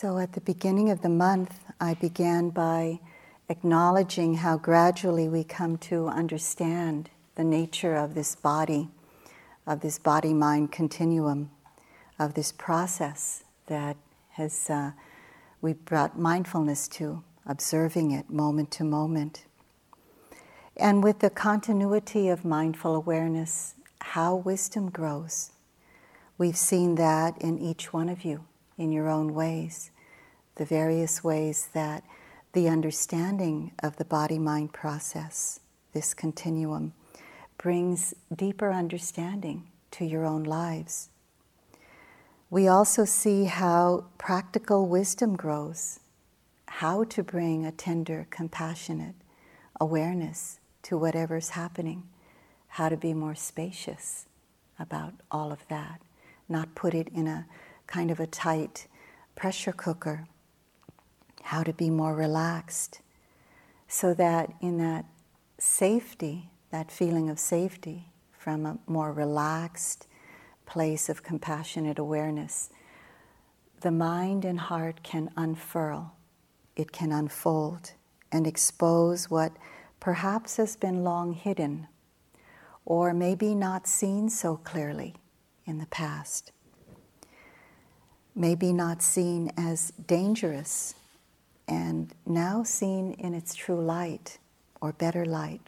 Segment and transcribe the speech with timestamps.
[0.00, 3.00] So, at the beginning of the month, I began by
[3.48, 8.90] acknowledging how gradually we come to understand the nature of this body,
[9.66, 11.50] of this body mind continuum,
[12.16, 13.96] of this process that
[14.34, 14.92] has uh,
[15.60, 19.46] we brought mindfulness to, observing it moment to moment.
[20.76, 25.50] And with the continuity of mindful awareness, how wisdom grows.
[26.38, 28.44] We've seen that in each one of you
[28.78, 29.90] in your own ways,
[30.54, 32.04] the various ways that
[32.52, 35.60] the understanding of the body mind process,
[35.92, 36.94] this continuum,
[37.58, 41.10] brings deeper understanding to your own lives.
[42.50, 46.00] We also see how practical wisdom grows,
[46.66, 49.14] how to bring a tender, compassionate
[49.80, 52.04] awareness to whatever's happening,
[52.68, 54.26] how to be more spacious
[54.78, 56.00] about all of that,
[56.48, 57.46] not put it in a
[57.88, 58.86] kind of a tight
[59.34, 60.26] pressure cooker,
[61.42, 63.00] how to be more relaxed,
[63.88, 65.04] so that in that
[65.58, 70.06] safety, that feeling of safety from a more relaxed
[70.66, 72.70] place of compassionate awareness,
[73.80, 76.12] the mind and heart can unfurl,
[76.76, 77.92] it can unfold
[78.30, 79.52] and expose what
[79.98, 81.88] perhaps has been long hidden
[82.84, 85.14] or maybe not seen so clearly
[85.64, 86.52] in the past.
[88.38, 90.94] Maybe not seen as dangerous
[91.66, 94.38] and now seen in its true light
[94.80, 95.60] or better light.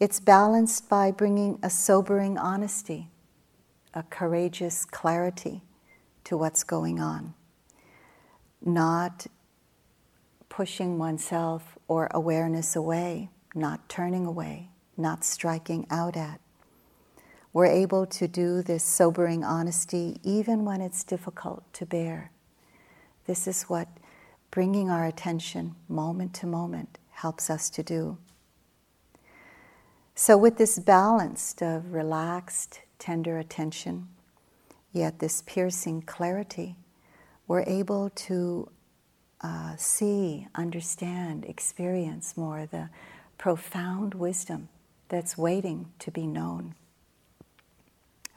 [0.00, 3.10] It's balanced by bringing a sobering honesty,
[3.94, 5.62] a courageous clarity
[6.24, 7.34] to what's going on,
[8.60, 9.28] not
[10.48, 16.40] pushing oneself or awareness away, not turning away, not striking out at.
[17.52, 22.30] We're able to do this sobering honesty even when it's difficult to bear.
[23.26, 23.88] This is what
[24.50, 28.18] bringing our attention moment to moment helps us to do.
[30.14, 34.08] So, with this balanced of relaxed, tender attention,
[34.92, 36.76] yet this piercing clarity,
[37.46, 38.68] we're able to
[39.40, 42.90] uh, see, understand, experience more the
[43.38, 44.68] profound wisdom
[45.08, 46.74] that's waiting to be known.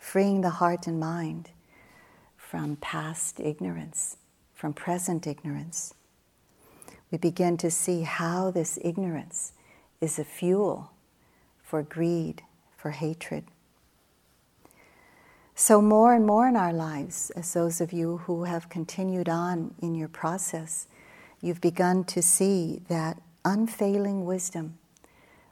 [0.02, 1.52] Freeing the heart and mind
[2.36, 4.18] from past ignorance,
[4.54, 5.94] from present ignorance.
[7.12, 9.54] We begin to see how this ignorance
[10.02, 10.92] is a fuel
[11.64, 12.42] for greed,
[12.76, 13.46] for hatred.
[15.56, 19.76] So, more and more in our lives, as those of you who have continued on
[19.82, 20.88] in your process,
[21.42, 24.80] you've begun to see that unfailing wisdom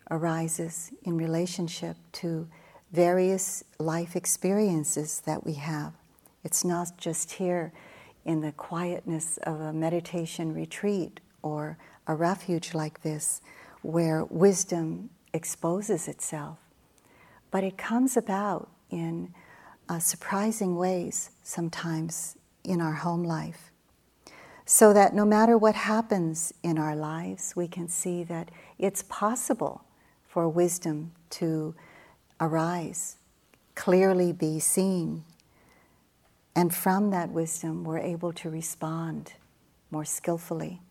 [0.10, 2.48] arises in relationship to
[2.92, 5.94] various life experiences that we have.
[6.44, 7.72] It's not just here
[8.26, 11.78] in the quietness of a meditation retreat or
[12.08, 13.42] a refuge like this
[13.82, 16.58] where wisdom exposes itself,
[17.52, 19.34] but it comes about in
[19.88, 23.72] uh, surprising ways sometimes in our home life
[24.70, 29.84] so that no matter what happens in our lives, we can see that it's possible
[30.28, 31.74] for wisdom to
[32.40, 33.18] arise,
[33.76, 35.24] clearly be seen.
[36.56, 39.34] And from that wisdom, we're able to respond
[39.92, 40.82] more skillfully,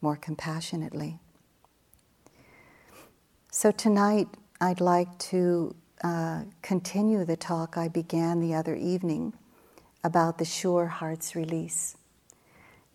[0.00, 1.18] more compassionately.
[3.50, 4.28] So tonight,
[4.60, 9.34] I'd like to uh, continue the talk I began the other evening
[10.04, 11.96] about the sure heart's release.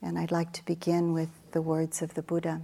[0.02, 2.62] And I'd like to begin with the words of the Buddha.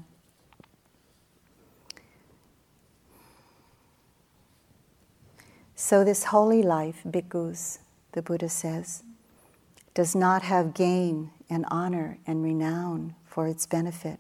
[5.75, 7.79] So, this holy life, bhikkhus,
[8.11, 9.03] the Buddha says,
[9.94, 14.19] does not have gain and honor and renown for its benefit,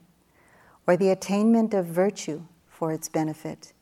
[0.87, 3.73] or the attainment of virtue for its benefit,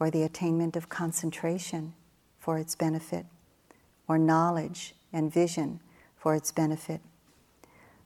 [0.00, 1.94] or the attainment of concentration
[2.38, 3.26] for its benefit,
[4.06, 5.80] or knowledge and vision
[6.16, 7.00] for its benefit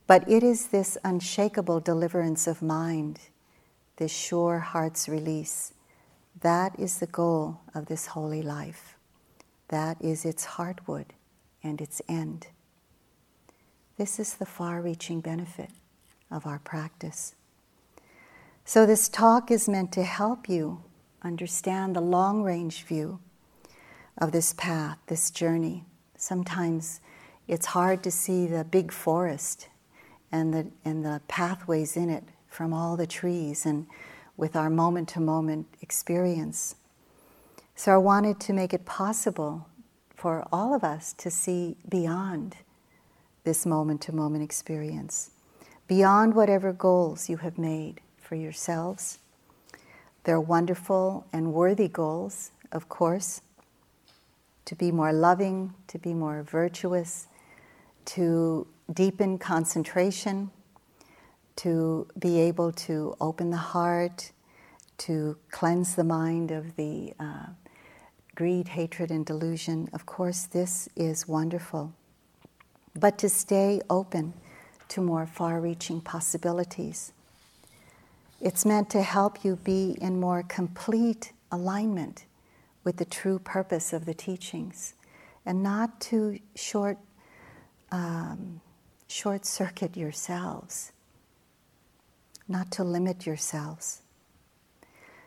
[0.06, 3.19] but it is this unshakable deliverance of mind,
[3.97, 5.73] this sure heart's release.
[6.41, 8.92] That is the goal of this holy life.
[9.73, 11.07] That is its heartwood
[11.63, 12.49] and its end.
[13.97, 15.71] This is the far reaching benefit
[16.31, 17.35] of our practice.
[18.67, 20.83] So, this talk is meant to help you
[21.23, 23.21] understand the long range view
[24.19, 25.87] of this path, this journey.
[26.19, 27.01] Sometimes
[27.49, 29.69] it's hard to see the big forest
[30.31, 33.87] and the, and the pathways in it from all the trees and
[34.37, 36.75] with our moment to moment experience.
[37.75, 39.67] So I wanted to make it possible
[40.15, 42.57] for all of us to see beyond
[43.45, 45.31] this moment to moment experience,
[45.89, 49.19] beyond whatever goals you have made for yourselves.
[50.25, 53.41] They're wonderful and worthy goals, of course,
[54.65, 57.27] to be more loving, to be more virtuous,
[58.05, 60.51] to deepen concentration,
[61.57, 64.31] to be able to open the heart,
[64.99, 67.47] to cleanse the mind of the uh,
[68.34, 69.88] greed, hatred, and delusion.
[69.93, 71.93] Of course, this is wonderful.
[72.94, 74.34] But to stay open
[74.88, 77.12] to more far reaching possibilities.
[78.43, 82.26] It's meant to help you be in more complete alignment
[82.84, 84.94] with the true purpose of the teachings
[85.46, 86.99] and not to short,
[87.90, 88.61] um,
[89.08, 90.93] short circuit yourselves,
[92.49, 94.02] not to limit yourselves.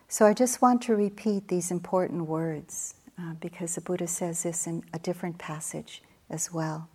[0.08, 4.66] So I just want to repeat these important words uh, because the Buddha says this
[4.66, 6.88] in a different passage as well.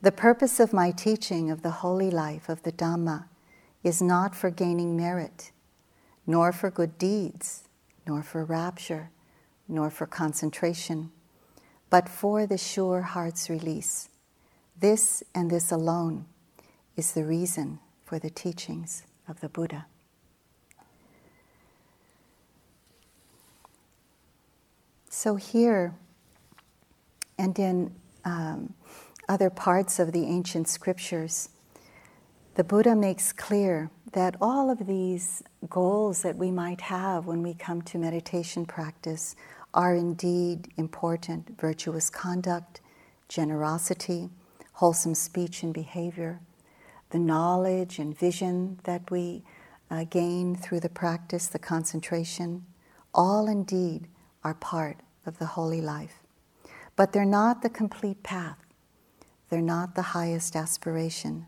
[0.00, 3.26] The purpose of my teaching of the holy life of the Dhamma
[3.84, 5.52] is not for gaining merit,
[6.26, 7.68] nor for good deeds,
[8.06, 9.10] nor for rapture,
[9.68, 11.12] nor for concentration,
[11.90, 14.08] but for the sure heart's release.
[14.78, 16.26] This and this alone
[16.96, 19.86] is the reason for the teachings of the Buddha.
[25.14, 25.94] So, here
[27.38, 27.94] and in
[28.24, 28.72] um,
[29.28, 31.50] other parts of the ancient scriptures,
[32.54, 37.52] the Buddha makes clear that all of these goals that we might have when we
[37.52, 39.36] come to meditation practice
[39.74, 41.60] are indeed important.
[41.60, 42.80] Virtuous conduct,
[43.28, 44.30] generosity,
[44.72, 46.40] wholesome speech and behavior,
[47.10, 49.42] the knowledge and vision that we
[49.90, 52.64] uh, gain through the practice, the concentration,
[53.14, 54.08] all indeed
[54.44, 56.20] are part of the holy life.
[56.96, 58.58] But they're not the complete path.
[59.48, 61.46] They're not the highest aspiration.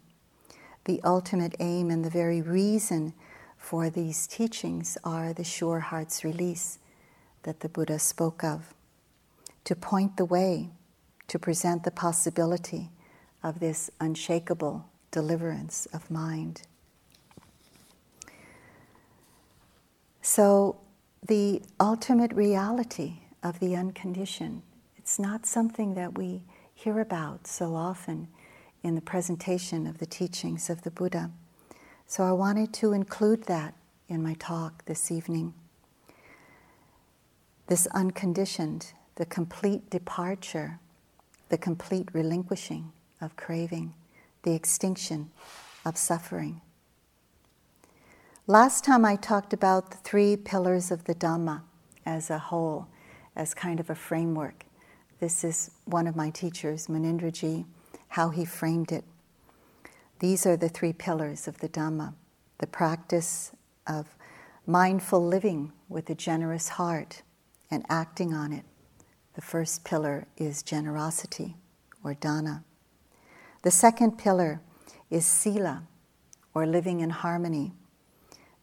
[0.85, 3.15] The ultimate aim and the very reason
[3.57, 6.79] for these teachings are the sure heart's release
[7.45, 8.75] that the Buddha spoke of,
[9.65, 10.71] to point the way,
[11.29, 12.91] to present the possibility
[13.43, 16.63] of this unshakable deliverance of mind.
[20.21, 20.77] So,
[21.27, 24.63] the ultimate reality of the unconditioned,
[24.97, 26.43] it's not something that we
[26.75, 28.29] hear about so often
[28.83, 31.31] in the presentation of the teachings of the Buddha.
[32.07, 33.75] So I wanted to include that
[34.09, 35.55] in my talk this evening.
[37.69, 40.79] This unconditioned, the complete departure,
[41.49, 42.93] the complete relinquishing
[43.23, 43.95] of craving,
[44.43, 45.31] the extinction
[45.87, 46.61] of suffering.
[48.47, 51.63] Last time I talked about the three pillars of the Dhamma
[52.05, 52.89] as a whole,
[53.35, 54.67] as kind of a framework.
[55.19, 57.65] This is one of my teachers, Munindraji,
[58.09, 59.03] how he framed it.
[60.19, 62.13] These are the three pillars of the Dhamma
[62.59, 63.53] the practice
[63.87, 64.15] of
[64.67, 67.23] mindful living with a generous heart
[67.71, 68.67] and acting on it.
[69.37, 71.57] The first pillar is generosity
[72.05, 72.63] or dana.
[73.63, 74.61] The second pillar
[75.11, 75.85] is sila
[76.55, 77.73] or living in harmony.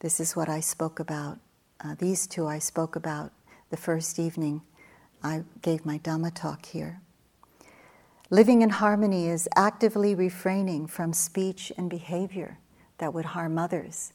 [0.01, 1.37] This is what I spoke about.
[1.79, 3.31] Uh, these two I spoke about
[3.69, 4.63] the first evening
[5.21, 7.01] I gave my Dhamma talk here.
[8.31, 12.57] Living in harmony is actively refraining from speech and behavior
[12.97, 14.11] that would harm others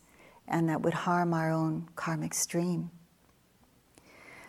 [0.49, 2.91] and that would harm our own karmic stream.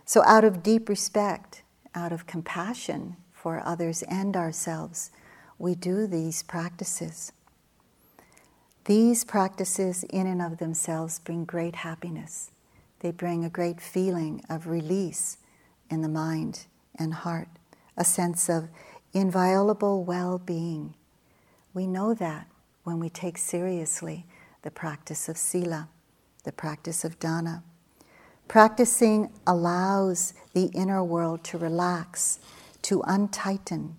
[0.06, 1.62] So, out of deep respect,
[1.94, 5.12] out of compassion for others and ourselves,
[5.60, 7.32] we do these practices.
[8.88, 12.52] These practices, in and of themselves, bring great happiness.
[13.02, 15.40] They bring a great feeling of release
[15.90, 17.50] in the mind and heart,
[17.98, 18.70] a sense of
[19.12, 20.94] inviolable well being.
[21.74, 22.48] We know that
[22.86, 24.26] when we take seriously
[24.62, 25.90] the practice of sila,
[26.46, 27.64] the practice of dana.
[28.48, 32.40] Practicing allows the inner world to relax,
[32.84, 33.98] to untighten,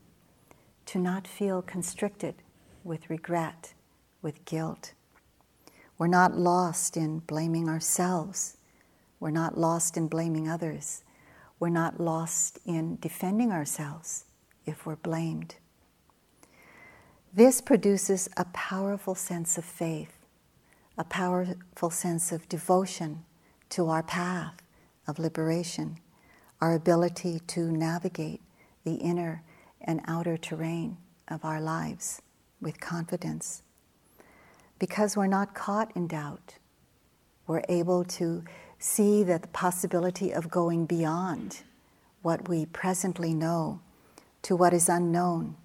[0.87, 2.37] to not feel constricted
[2.85, 3.75] with regret,
[4.29, 4.93] with guilt.
[5.97, 8.59] We're not lost in blaming ourselves.
[9.19, 11.03] We're not lost in blaming others
[11.59, 14.25] we're not lost in defending ourselves
[14.65, 15.57] if we're blamed.
[17.33, 20.19] This produces a powerful sense of faith,
[20.97, 23.25] a powerful sense of devotion
[23.71, 24.63] to our path
[25.07, 25.99] of liberation,
[26.61, 28.41] our ability to navigate
[28.85, 29.43] the inner
[29.81, 30.97] and outer terrain
[31.29, 32.23] of our lives
[32.61, 33.63] with confidence.
[34.79, 36.55] Because we're not caught in doubt,
[37.47, 38.45] we're able to
[38.79, 41.63] see that the possibility of going beyond
[42.23, 43.81] what we presently know
[44.43, 45.57] to what is unknown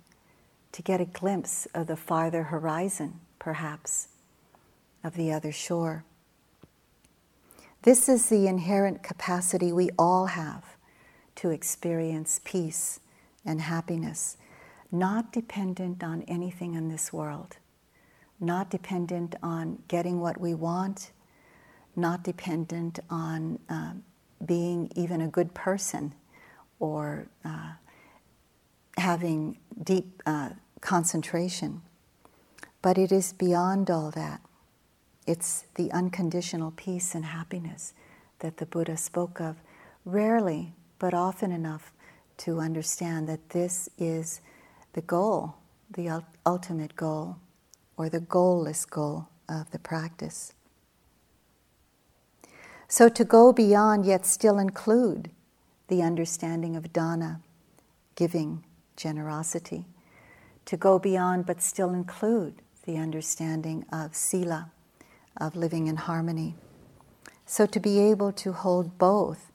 [0.72, 4.08] to get a glimpse of the farther horizon, perhaps,
[5.04, 6.04] of the other shore.
[7.84, 10.78] This is the inherent capacity we all have
[11.36, 13.00] to experience peace
[13.46, 14.38] and happiness,
[14.92, 17.58] not dependent on anything in this world,
[18.44, 21.12] not dependent on getting what we want,
[21.96, 23.94] not dependent on uh,
[24.46, 26.14] being even a good person
[26.80, 27.74] or uh,
[28.98, 30.50] having deep uh,
[30.82, 31.82] concentration.
[32.82, 34.42] But it is beyond all that.
[35.26, 37.94] It's the unconditional peace and happiness
[38.40, 39.56] that the Buddha spoke of
[40.04, 41.94] rarely, but often enough
[42.40, 44.42] to understand that this is
[44.94, 45.56] the goal,
[45.90, 47.38] the ultimate goal,
[47.98, 50.54] or the goalless goal of the practice.
[52.88, 55.32] So to go beyond yet still include
[55.88, 57.42] the understanding of dana,
[58.16, 58.64] giving,
[58.96, 59.86] generosity.
[60.66, 64.72] To go beyond but still include the understanding of sila,
[65.38, 66.56] of living in harmony.
[67.46, 69.52] So to be able to hold both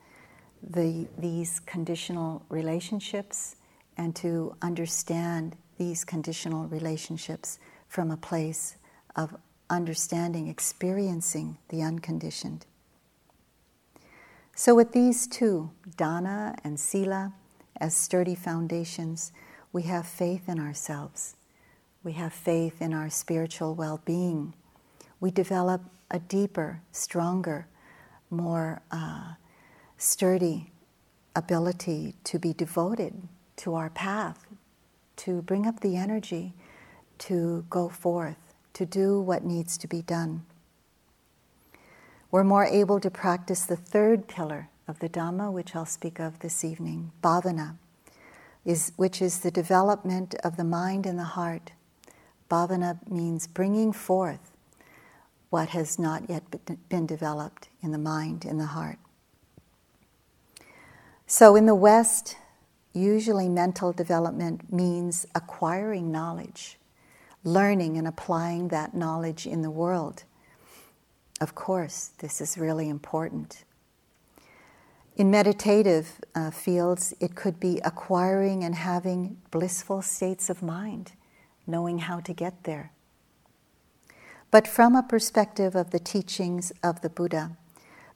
[0.62, 3.56] the, these conditional relationships
[3.96, 8.76] and to understand these conditional relationships from a place
[9.16, 9.36] of
[9.70, 12.66] understanding, experiencing the unconditioned.
[14.54, 17.32] So, with these two, dana and sila,
[17.80, 19.32] as sturdy foundations,
[19.72, 21.36] we have faith in ourselves.
[22.02, 24.54] We have faith in our spiritual well being.
[25.20, 27.66] We develop a deeper, stronger,
[28.30, 29.34] more uh,
[29.96, 30.70] sturdy
[31.36, 34.46] ability to be devoted to our path,
[35.16, 36.54] to bring up the energy
[37.18, 40.44] to go forth, to do what needs to be done
[42.30, 46.38] we're more able to practice the third pillar of the Dhamma, which I'll speak of
[46.40, 47.76] this evening, bhavana,
[48.64, 51.72] is, which is the development of the mind and the heart.
[52.50, 54.52] Bhavana means bringing forth
[55.48, 56.42] what has not yet
[56.90, 58.98] been developed in the mind and the heart.
[61.26, 62.36] So in the West,
[62.92, 66.77] usually mental development means acquiring knowledge,
[67.52, 70.24] learning and applying that knowledge in the world.
[71.40, 73.64] Of course, this is really important.
[75.16, 81.12] In meditative uh, fields, it could be acquiring and having blissful states of mind,
[81.66, 82.92] knowing how to get there.
[84.50, 87.56] But from a perspective of the teachings of the Buddha,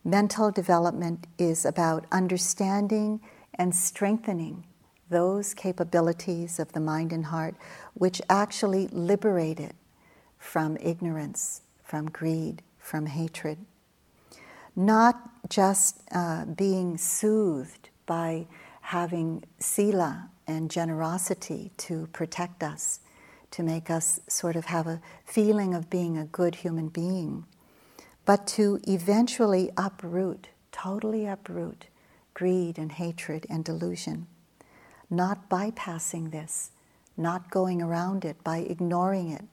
[0.05, 3.21] mental development is about understanding
[3.55, 4.65] and strengthening
[5.13, 7.55] those capabilities of the mind and heart
[7.95, 9.77] which actually liberate it
[10.39, 13.59] from ignorance, from greed, from hatred.
[14.75, 18.47] Not just uh, being soothed by
[18.81, 23.01] having sila and generosity to protect us,
[23.53, 27.45] to make us sort of have a feeling of being a good human being,
[28.25, 31.87] but to eventually uproot, totally uproot,
[32.35, 34.27] greed and hatred and delusion.
[35.13, 36.71] Not bypassing this,
[37.19, 39.45] not going around it by ignoring it,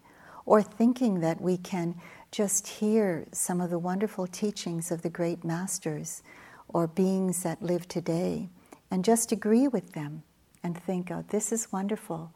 [0.46, 1.96] or thinking that we can
[2.32, 6.24] just hear some of the wonderful teachings of the great masters
[6.70, 8.48] or beings that live today
[8.90, 10.24] and just agree with them
[10.64, 12.32] and think, oh, this is wonderful,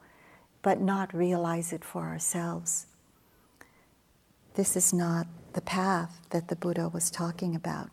[0.60, 2.88] but not realize it for ourselves.
[4.52, 7.88] This is not the path that the Buddha was talking about.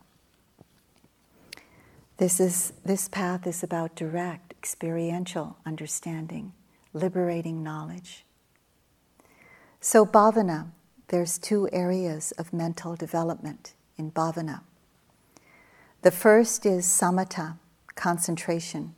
[2.17, 6.53] This, is, this path is about direct, experiential understanding,
[6.93, 8.25] liberating knowledge.
[9.79, 10.67] So, bhavana,
[11.07, 14.61] there's two areas of mental development in bhavana.
[16.03, 17.57] The first is samatha,
[17.95, 18.93] concentration.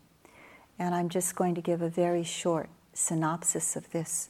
[0.77, 4.29] And I'm just going to give a very short synopsis of this.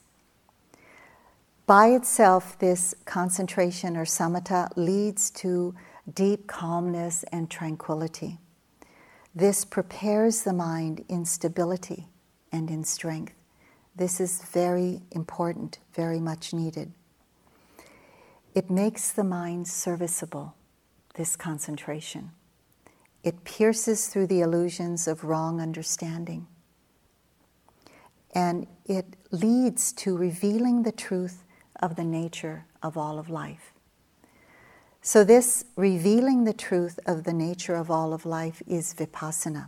[1.66, 5.74] By itself, this concentration or samatha leads to
[6.14, 8.38] deep calmness and tranquility.
[9.36, 12.08] This prepares the mind in stability
[12.52, 13.34] and in strength.
[13.96, 16.92] This is very important, very much needed.
[18.54, 20.56] It makes the mind serviceable,
[21.16, 22.32] this concentration.
[23.24, 26.48] It pierces through the illusions of wrong understanding.
[28.36, 31.44] And it leads to revealing the truth
[31.82, 33.73] of the nature of all of life.
[35.06, 39.68] So, this revealing the truth of the nature of all of life is vipassana.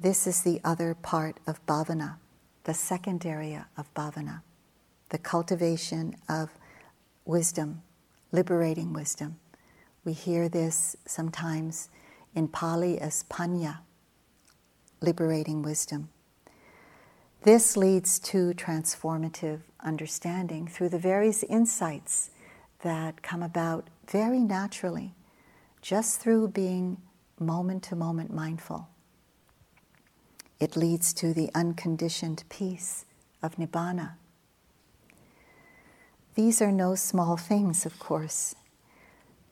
[0.00, 2.16] This is the other part of bhavana,
[2.64, 4.42] the second area of bhavana,
[5.10, 6.50] the cultivation of
[7.24, 7.82] wisdom,
[8.32, 9.38] liberating wisdom.
[10.04, 11.88] We hear this sometimes
[12.34, 13.78] in Pali as panya,
[15.00, 16.08] liberating wisdom.
[17.44, 22.30] This leads to transformative understanding through the various insights
[22.82, 25.14] that come about very naturally
[25.80, 26.98] just through being
[27.38, 28.88] moment to moment mindful.
[30.60, 33.04] It leads to the unconditioned peace
[33.42, 34.12] of Nibbana.
[36.34, 38.54] These are no small things, of course.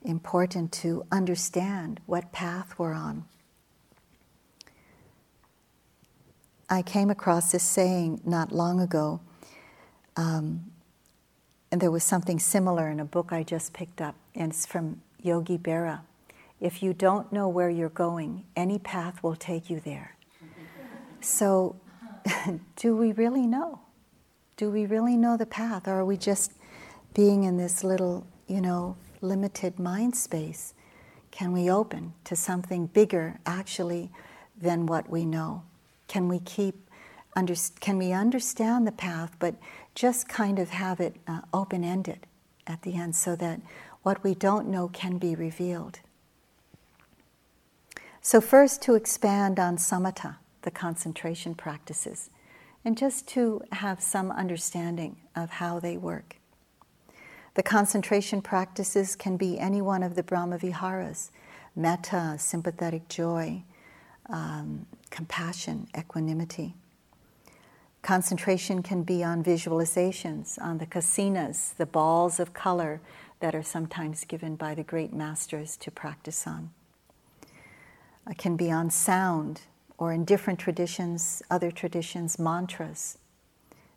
[0.03, 3.25] Important to understand what path we're on.
[6.69, 9.19] I came across this saying not long ago,
[10.15, 10.71] um,
[11.71, 15.01] and there was something similar in a book I just picked up, and it's from
[15.21, 16.01] Yogi Berra.
[16.59, 20.15] If you don't know where you're going, any path will take you there.
[21.21, 21.77] So,
[22.75, 23.79] do we really know?
[24.57, 25.87] Do we really know the path?
[25.87, 26.53] Or are we just
[27.13, 30.73] being in this little, you know, limited mind space?
[31.31, 34.11] Can we open to something bigger actually
[34.59, 35.63] than what we know?
[36.07, 36.75] Can we keep,
[37.35, 39.55] under, can we understand the path, but
[39.95, 42.27] just kind of have it uh, open ended
[42.67, 43.61] at the end so that
[44.03, 45.99] what we don't know can be revealed?
[48.21, 52.29] So, first to expand on samatha, the concentration practices,
[52.85, 56.37] and just to have some understanding of how they work.
[57.55, 61.31] The concentration practices can be any one of the Brahma Viharas
[61.75, 63.63] metta, sympathetic joy,
[64.29, 66.75] um, compassion, equanimity.
[68.01, 72.99] Concentration can be on visualizations, on the kasinas, the balls of color
[73.41, 76.71] that are sometimes given by the great masters to practice on.
[78.29, 79.61] It can be on sound,
[79.97, 83.19] or in different traditions, other traditions, mantras.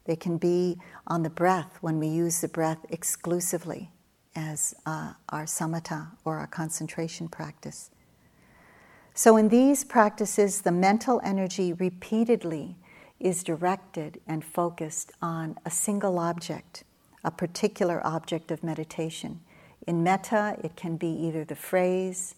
[0.04, 3.90] They can be on the breath when we use the breath exclusively
[4.36, 7.90] as uh, our samatha or our concentration practice.
[9.14, 12.76] So, in these practices, the mental energy repeatedly
[13.20, 16.84] is directed and focused on a single object,
[17.22, 19.40] a particular object of meditation.
[19.86, 22.34] In metta, it can be either the phrase,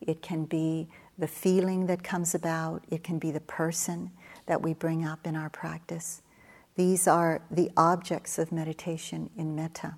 [0.00, 4.10] it can be the feeling that comes about, it can be the person
[4.46, 6.22] that we bring up in our practice.
[6.74, 9.94] These are the objects of meditation in metta,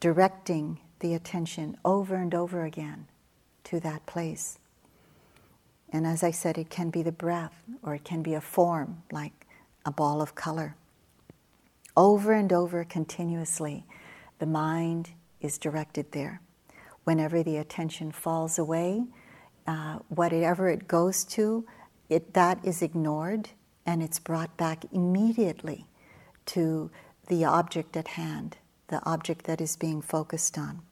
[0.00, 3.06] directing the attention over and over again
[3.64, 4.58] to that place.
[5.92, 9.02] And as I said, it can be the breath or it can be a form
[9.10, 9.46] like
[9.84, 10.76] a ball of color.
[11.96, 13.84] Over and over continuously,
[14.38, 16.40] the mind is directed there.
[17.04, 19.04] Whenever the attention falls away,
[19.66, 21.66] uh, whatever it goes to,
[22.08, 23.50] it, that is ignored
[23.86, 25.86] and it's brought back immediately
[26.46, 26.90] to
[27.28, 30.82] the object at hand, the object that is being focused on.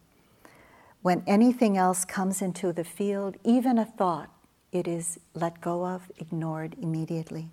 [1.03, 4.31] When anything else comes into the field, even a thought,
[4.73, 7.51] it is let go of, ignored immediately,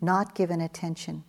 [0.00, 1.24] not given attention.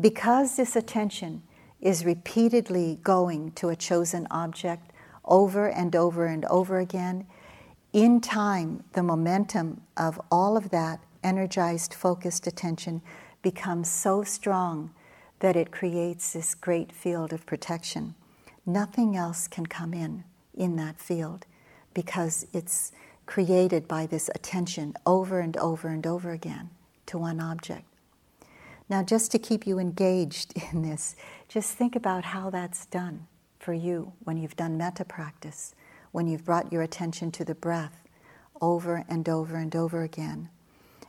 [0.00, 1.42] Because this attention
[1.80, 4.90] is repeatedly going to a chosen object
[5.24, 7.26] over and over and over again,
[7.92, 13.00] in time, the momentum of all of that energized, focused attention
[13.40, 14.90] becomes so strong
[15.38, 18.14] that it creates this great field of protection.
[18.66, 21.46] Nothing else can come in in that field
[21.92, 22.92] because it's
[23.26, 26.70] created by this attention over and over and over again
[27.06, 27.86] to one object.
[28.88, 31.16] Now, just to keep you engaged in this,
[31.48, 33.26] just think about how that's done
[33.58, 35.74] for you when you've done metta practice,
[36.12, 38.02] when you've brought your attention to the breath
[38.60, 40.48] over and over and over again.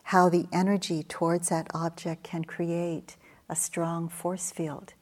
[0.04, 3.18] How the energy towards that object can create
[3.50, 4.94] a strong force field.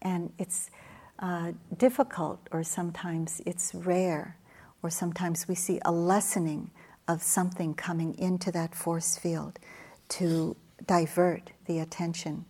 [0.00, 0.70] And it's
[1.18, 4.36] uh, difficult, or sometimes it's rare
[4.82, 6.70] or sometimes we see a lessening
[7.06, 9.58] of something coming into that force field
[10.08, 12.44] to divert the attention.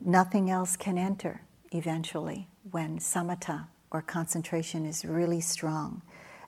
[0.00, 6.02] Nothing else can enter eventually when samatha or concentration is really strong.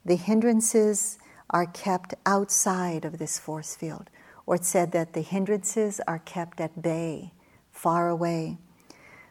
[0.05, 1.19] The hindrances
[1.51, 4.09] are kept outside of this force field,
[4.47, 7.33] or it's said that the hindrances are kept at bay,
[7.73, 8.59] far away.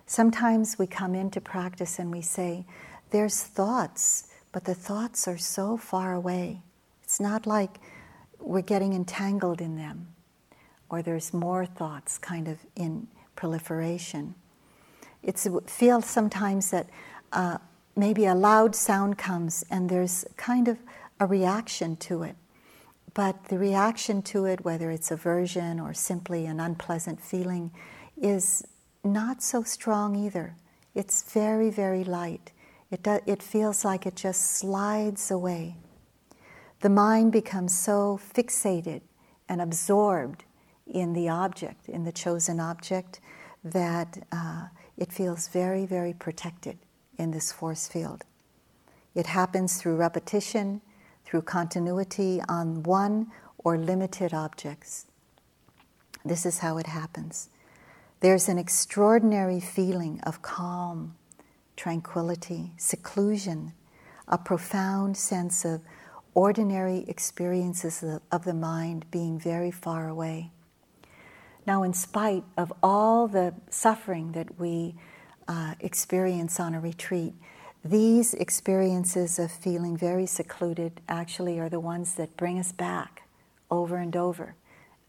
[0.06, 2.66] Sometimes we come into practice and we say,
[3.12, 6.62] There's thoughts but the thoughts are so far away.
[7.04, 7.80] It's not like
[8.40, 10.08] we're getting entangled in them
[10.90, 14.36] or there's more thoughts kind of in proliferation.
[15.22, 16.90] It feels sometimes that
[17.32, 17.58] uh,
[17.96, 20.78] maybe a loud sound comes and there's kind of
[21.20, 22.36] a reaction to it.
[23.14, 27.72] But the reaction to it, whether it's aversion or simply an unpleasant feeling,
[28.22, 28.64] is
[29.04, 30.56] not so strong either.
[30.96, 32.52] It's very, very light.
[32.92, 35.76] It, do, it feels like it just slides away.
[36.82, 39.02] The mind becomes so fixated
[39.48, 40.44] and absorbed
[40.88, 43.20] in the object, in the chosen object,
[43.64, 46.78] that uh, it feels very, very protected
[47.18, 48.24] in this force field.
[49.14, 50.82] It happens through repetition,
[51.26, 55.06] through continuity on one or limited objects.
[56.24, 57.50] This is how it happens.
[58.22, 61.16] There's an extraordinary feeling of calm,
[61.80, 63.72] tranquility, seclusion,
[64.28, 65.82] a profound sense of
[66.34, 70.52] ordinary experiences of the mind being very far away.
[71.66, 74.96] Now, in spite of all the suffering that we
[75.48, 77.34] uh, experience on a retreat,
[77.86, 83.24] these experiences of feeling very secluded actually are the ones that bring us back
[83.72, 84.56] over and over.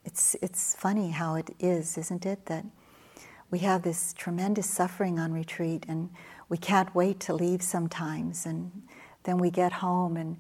[0.05, 2.47] It's, it's funny how it is, isn't it?
[2.47, 2.65] That
[3.51, 6.11] we have this tremendous suffering on retreat and
[6.51, 8.45] we can't wait to leave sometimes.
[8.45, 8.71] And
[9.23, 10.37] then we get home and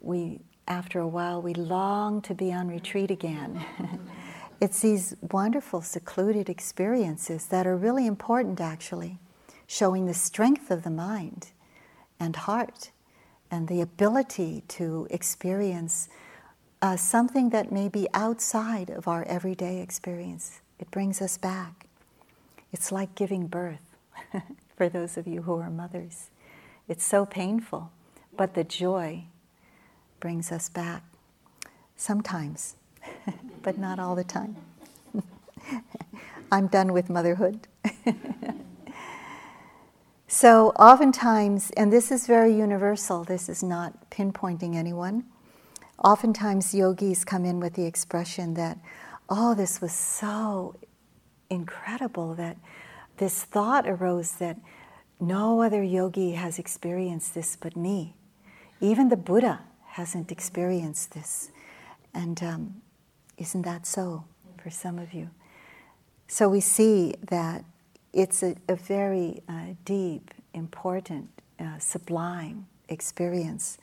[0.00, 3.64] we, after a while, we long to be on retreat again.
[4.60, 9.18] it's these wonderful, secluded experiences that are really important, actually,
[9.66, 11.48] showing the strength of the mind
[12.18, 12.90] and heart
[13.50, 16.08] and the ability to experience
[16.82, 20.60] uh, something that may be outside of our everyday experience.
[20.80, 21.86] It brings us back.
[22.72, 23.80] It's like giving birth
[24.76, 26.30] for those of you who are mothers.
[26.88, 27.90] It's so painful,
[28.36, 29.24] but the joy
[30.20, 31.02] brings us back.
[31.96, 32.76] Sometimes,
[33.62, 34.56] but not all the time.
[36.52, 37.66] I'm done with motherhood.
[40.26, 45.24] so, oftentimes, and this is very universal, this is not pinpointing anyone
[46.02, 48.78] Oftentimes, yogis come in with the expression that,
[49.28, 50.74] oh, this was so
[51.48, 52.56] incredible that
[53.16, 54.58] this thought arose that
[55.20, 58.14] no other yogi has experienced this but me.
[58.80, 61.50] Even the Buddha hasn't experienced this.
[62.12, 62.82] And um,
[63.38, 64.24] isn't that so
[64.58, 65.30] for some of you?
[66.26, 67.64] So we see that
[68.12, 71.28] it's a, a very uh, deep, important,
[71.60, 73.78] uh, sublime experience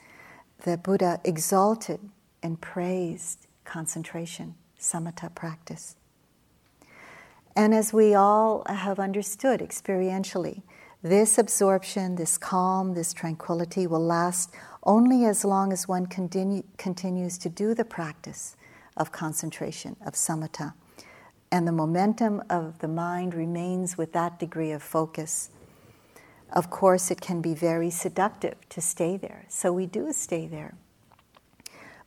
[0.62, 1.98] the Buddha exalted
[2.42, 5.96] and praised concentration, samatha practice.
[7.54, 10.62] And as we all have understood experientially,
[11.02, 17.38] this absorption, this calm, this tranquility will last only as long as one continue, continues
[17.38, 18.56] to do the practice
[18.96, 20.74] of concentration, of samatha.
[21.50, 25.50] And the momentum of the mind remains with that degree of focus
[26.52, 29.44] of course, it can be very seductive to stay there.
[29.48, 30.74] So we do stay there.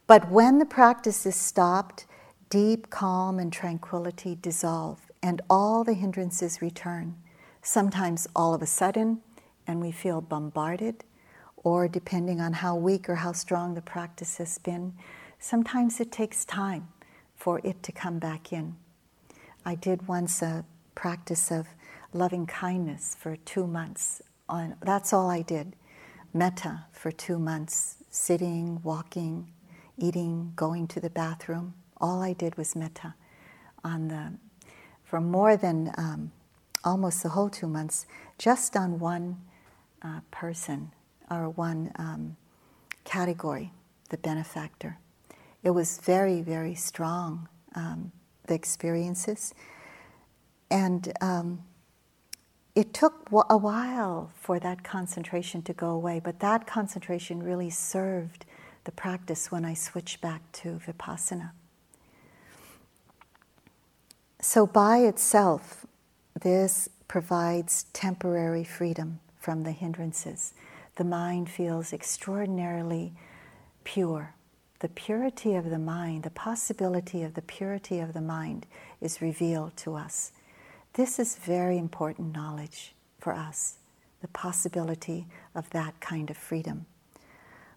[0.08, 2.06] But when the practice is stopped,
[2.52, 7.16] deep calm and tranquility dissolve, and all the hindrances return.
[7.64, 9.22] Sometimes all of a sudden,
[9.66, 11.04] and we feel bombarded,
[11.56, 14.94] or depending on how weak or how strong the practice has been,
[15.40, 16.90] sometimes it takes time
[17.36, 18.76] for it to come back in.
[19.66, 21.70] I did once a practice of
[22.14, 25.76] loving kindness for two months on that's all I did.
[26.36, 29.52] Metta for two months, sitting, walking,
[29.98, 31.74] eating, going to the bathroom.
[32.00, 33.16] All I did was metta
[33.84, 34.34] on the
[35.06, 36.32] for more than um,
[36.84, 38.06] almost the whole two months,
[38.38, 39.38] just on one
[40.02, 40.92] uh, person
[41.32, 42.36] or one um,
[43.06, 43.72] category,
[44.10, 44.98] the benefactor.
[45.64, 48.12] It was very, very strong, um,
[48.48, 49.54] the experiences.
[50.70, 51.64] And um,
[52.76, 58.46] it took a while for that concentration to go away, but that concentration really served
[58.84, 61.52] the practice when I switched back to vipassana.
[64.48, 65.88] So, by itself,
[66.40, 70.54] this provides temporary freedom from the hindrances.
[70.98, 73.14] The mind feels extraordinarily
[73.84, 74.36] pure.
[74.82, 78.68] The purity of the mind, the possibility of the purity of the mind
[79.02, 80.32] is revealed to us
[80.94, 83.78] this is very important knowledge for us,
[84.22, 86.86] the possibility of that kind of freedom.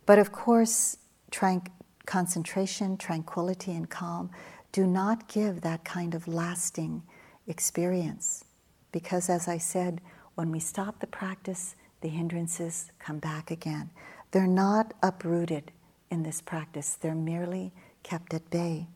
[0.05, 0.99] But of course,
[1.31, 1.71] trank-
[2.05, 4.31] concentration, tranquility, and calm
[4.73, 7.03] do not give that kind of lasting
[7.47, 8.45] experience.
[8.93, 10.01] Because, as I said,
[10.35, 13.91] when we stop the practice, the hindrances come back again.
[14.31, 15.73] They're not uprooted
[16.11, 17.71] in this practice, they're merely
[18.03, 18.87] kept at bay,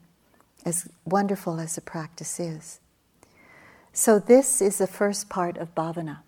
[0.64, 2.80] as wonderful as the practice is.
[3.92, 6.20] So, this is the first part of bhavana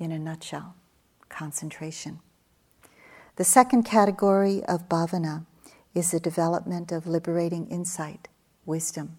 [0.00, 0.74] in a nutshell
[1.28, 2.18] concentration.
[3.36, 5.46] The second category of bhavana
[5.94, 8.28] is the development of liberating insight,
[8.66, 9.18] wisdom.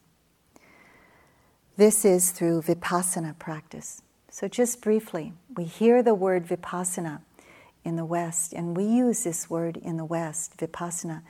[1.78, 4.02] This is through vipassana practice.
[4.30, 7.22] So, just briefly, we hear the word vipassana
[7.84, 11.22] in the West, and we use this word in the West, vipassana,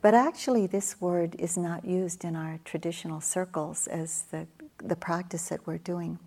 [0.00, 4.46] But actually, this word is not used in our traditional circles as the,
[4.78, 6.18] the practice that we're doing.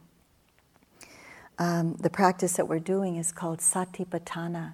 [1.58, 4.74] Um, the practice that we're doing is called Satipatthana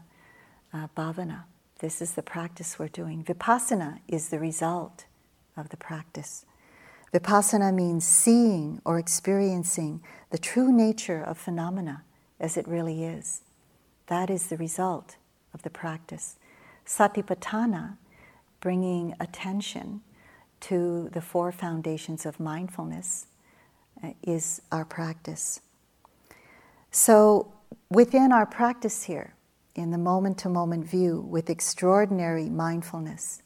[0.73, 1.43] uh, Bhavana.
[1.79, 3.23] This is the practice we're doing.
[3.23, 5.05] Vipassana is the result
[5.57, 6.45] of the practice.
[7.15, 10.01] Vipassana means seeing or experiencing
[10.31, 12.03] the true nature of phenomena
[12.41, 13.41] as it really is.
[14.07, 15.15] That is the result
[15.53, 16.35] of the practice.
[16.85, 17.95] Satipatthana,
[18.59, 20.01] bringing attention
[20.59, 23.27] to the four foundations of mindfulness,
[24.03, 25.61] uh, is our practice.
[26.91, 27.53] So,
[27.89, 29.35] within our practice here,
[29.73, 33.41] in the moment to moment view, with extraordinary mindfulness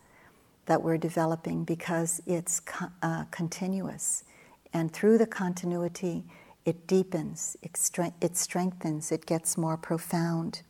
[0.69, 2.61] that we're developing because it's
[3.01, 4.23] uh, continuous,
[4.71, 6.23] and through the continuity,
[6.63, 10.61] it deepens, it, stre- it strengthens, it gets more profound.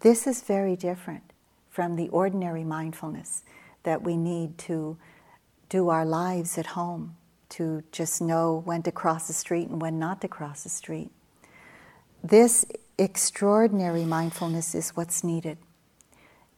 [0.00, 1.32] This is very different
[1.70, 3.44] from the ordinary mindfulness
[3.84, 4.98] that we need to
[5.70, 7.16] do our lives at home,
[7.48, 11.10] to just know when to cross the street and when not to cross the street.
[12.22, 12.66] This
[12.98, 15.56] extraordinary mindfulness is what's needed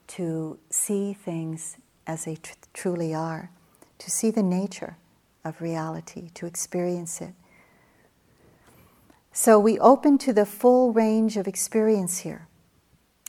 [0.08, 3.50] to see things as they tr- truly are,
[3.98, 4.96] to see the nature
[5.44, 7.34] of reality, to experience it.
[9.32, 12.48] So we open to the full range of experience here,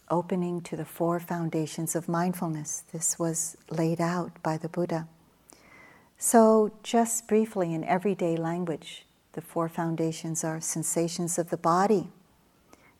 [0.09, 2.83] opening to the four foundations of mindfulness.
[2.91, 5.07] This was laid out by the Buddha.
[6.17, 12.09] So, just briefly, in everyday language, the four foundations are sensations of the body,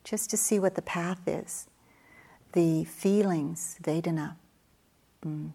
[0.02, 1.68] just to see what the path is,
[2.52, 4.34] the feelings, Vedana,
[5.24, 5.52] mm,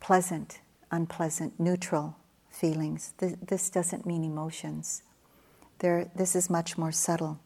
[0.00, 2.16] pleasant, unpleasant, neutral
[2.50, 3.14] feelings.
[3.18, 5.02] This, this doesn't mean emotions.
[5.80, 7.40] There, this is much more subtle.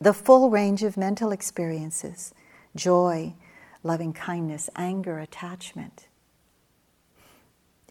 [0.00, 2.32] The full range of mental experiences
[2.76, 3.34] joy,
[3.82, 6.06] loving kindness, anger, attachment.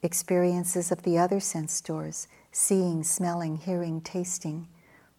[0.01, 4.67] Experiences of the other sense doors seeing, smelling, hearing, tasting,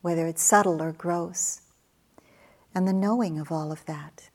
[0.02, 1.60] whether it's subtle or gross.
[2.74, 4.30] And the knowing of all of that.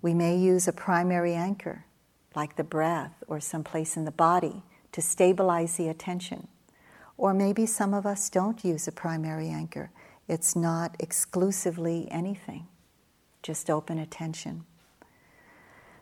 [0.00, 1.84] We may use a primary anchor,
[2.34, 6.48] like the breath or some place in the body, to stabilize the attention.
[7.16, 9.90] Or maybe some of us don't use a primary anchor.
[10.28, 12.68] It's not exclusively anything,
[13.42, 14.64] just open attention.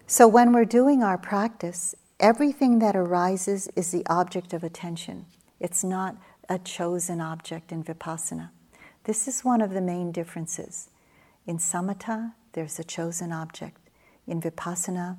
[0.06, 5.26] So when we're doing our practice, everything that arises is the object of attention.
[5.58, 6.16] It's not
[6.48, 8.50] a chosen object in vipassana.
[9.04, 10.90] This is one of the main differences.
[11.46, 13.85] In samatha, there's a chosen object.
[14.26, 15.16] In vipassana,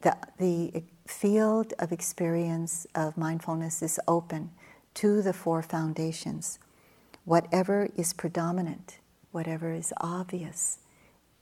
[0.00, 4.50] the, the field of experience of mindfulness is open
[4.94, 6.58] to the four foundations.
[7.24, 8.98] Whatever is predominant,
[9.30, 10.78] whatever is obvious,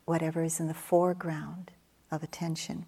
[0.04, 1.70] whatever is in the foreground
[2.10, 2.86] of attention.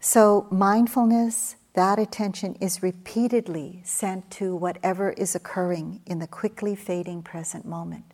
[0.00, 7.22] So, mindfulness, that attention is repeatedly sent to whatever is occurring in the quickly fading
[7.22, 8.04] present moment.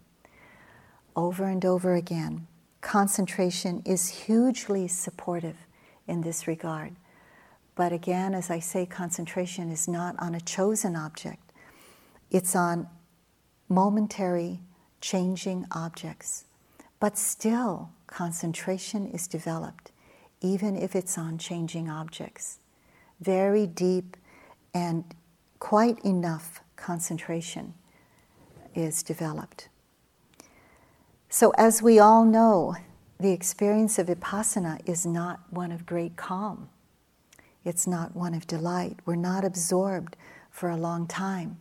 [1.16, 2.46] Over and over again,
[2.80, 5.56] concentration is hugely supportive
[6.06, 6.96] in this regard.
[7.74, 11.52] But again, as I say, concentration is not on a chosen object,
[12.30, 12.88] it's on
[13.68, 14.60] momentary
[15.00, 16.44] changing objects.
[17.00, 19.92] But still, concentration is developed,
[20.40, 22.58] even if it's on changing objects.
[23.20, 24.16] Very deep
[24.74, 25.04] and
[25.60, 27.74] quite enough concentration
[28.74, 29.68] is developed.
[31.30, 32.76] So, as we all know,
[33.20, 36.70] the experience of vipassana is not one of great calm.
[37.66, 39.00] It's not one of delight.
[39.04, 40.16] We're not absorbed
[40.50, 41.58] for a long time.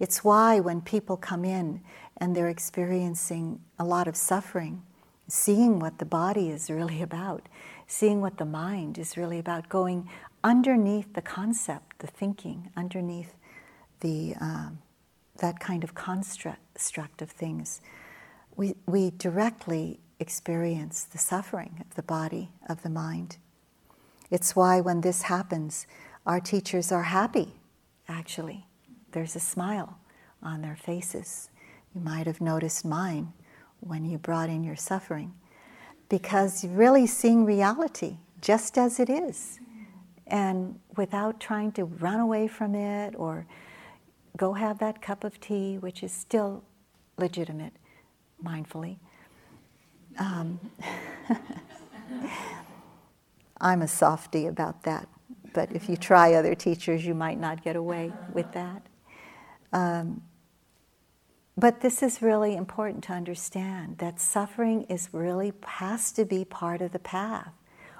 [0.00, 1.80] It's why when people come in
[2.16, 4.82] and they're experiencing a lot of suffering,
[5.28, 7.48] seeing what the body is really about,
[7.86, 10.08] seeing what the mind is really about, going
[10.42, 13.34] underneath the concept, the thinking, underneath
[14.00, 14.78] the, um,
[15.36, 17.80] that kind of construct of things,
[18.58, 23.36] we, we directly experience the suffering of the body, of the mind.
[24.32, 25.86] It's why when this happens,
[26.26, 27.54] our teachers are happy,
[28.08, 28.66] actually.
[29.12, 29.98] There's a smile
[30.42, 31.50] on their faces.
[31.94, 33.32] You might have noticed mine
[33.78, 35.32] when you brought in your suffering,
[36.08, 39.60] because you're really seeing reality just as it is,
[40.26, 43.46] and without trying to run away from it or
[44.36, 46.64] go have that cup of tea, which is still
[47.18, 47.72] legitimate,
[48.44, 48.96] mindfully.
[50.18, 50.58] Um,
[53.60, 55.08] I'm a softy about that,
[55.52, 58.82] but if you try other teachers, you might not get away with that.
[59.72, 60.22] Um,
[61.56, 66.80] but this is really important to understand that suffering is really has to be part
[66.80, 67.52] of the path,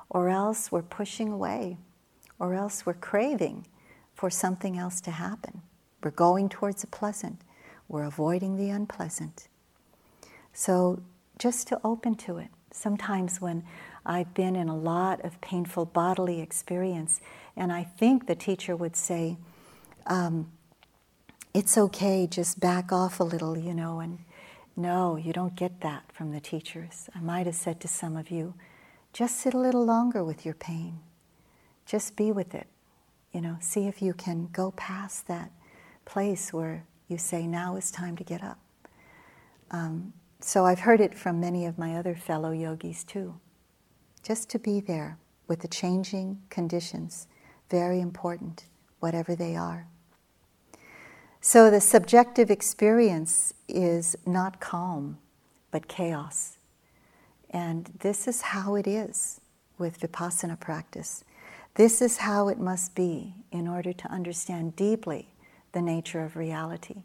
[0.09, 1.77] or else we're pushing away,
[2.39, 3.67] or else we're craving
[4.15, 5.63] for something else to happen.
[6.03, 7.41] We're going towards the pleasant,
[7.89, 9.49] we're avoiding the unpleasant.
[10.59, 11.01] So
[11.39, 12.49] just to open to it.
[12.73, 13.63] Sometimes when
[14.05, 17.21] I've been in a lot of painful bodily experience,
[17.57, 19.37] and I think the teacher would say,
[20.09, 20.51] um,
[21.55, 24.19] it's okay, just back off a little, you know, and
[24.75, 27.09] no, you don't get that from the teachers.
[27.15, 28.55] I might have said to some of you,
[29.13, 30.99] just sit a little longer with your pain.
[31.87, 32.67] Just be with it.
[33.31, 35.53] You know, see if you can go past that
[36.05, 38.59] place where you say, now is time to get up.
[39.71, 43.35] Um, so I've heard it from many of my other fellow yogis too.
[44.23, 47.27] Just to be there with the changing conditions,
[47.71, 48.65] very important,
[49.01, 49.87] whatever they are.
[51.41, 55.19] So the subjective experience is not calm,
[55.71, 56.59] but chaos.
[57.51, 59.41] And this is how it is
[59.79, 61.25] with vipassana practice.
[61.75, 65.29] This is how it must be in order to understand deeply
[65.73, 67.05] the nature of reality.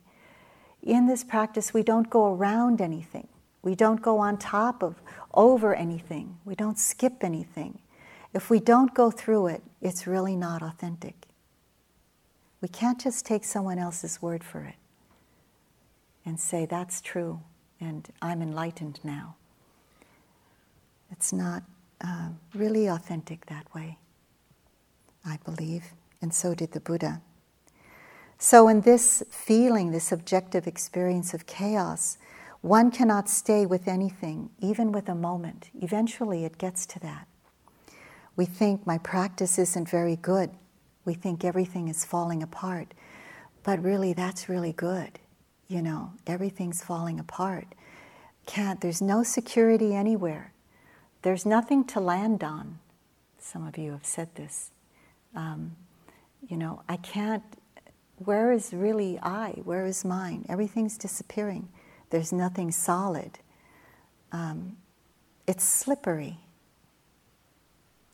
[0.84, 3.30] In this practice, we don't go around anything.
[3.62, 4.96] We don't go on top of,
[5.34, 6.38] over anything.
[6.44, 7.80] We don't skip anything.
[8.34, 11.28] If we don't go through it, it's really not authentic.
[12.62, 14.76] We can't just take someone else's word for it
[16.26, 17.42] and say, that's true,
[17.80, 19.36] and I'm enlightened now.
[21.12, 21.64] It's not
[22.02, 23.98] uh, really authentic that way,
[25.26, 25.84] I believe,
[26.22, 27.22] and so did the Buddha.
[28.44, 32.18] So, in this feeling, this objective experience of chaos,
[32.60, 35.70] one cannot stay with anything, even with a moment.
[35.82, 37.26] Eventually, it gets to that.
[38.36, 40.50] We think my practice isn't very good.
[41.06, 42.94] We think everything is falling apart.
[43.64, 45.20] But really, that's really good.
[45.70, 47.68] You know, everything's falling apart.
[48.46, 50.52] Can't, there's no security anywhere.
[51.22, 52.80] There's nothing to land on.
[53.40, 54.72] Some of you have said this.
[55.34, 55.78] Um,
[56.46, 57.44] you know, I can't,
[58.26, 59.62] where is really I?
[59.64, 60.46] Where is mine?
[60.50, 61.70] Everything's disappearing.
[62.10, 63.40] There's nothing solid.
[64.32, 64.78] Um,
[65.48, 66.40] it's slippery.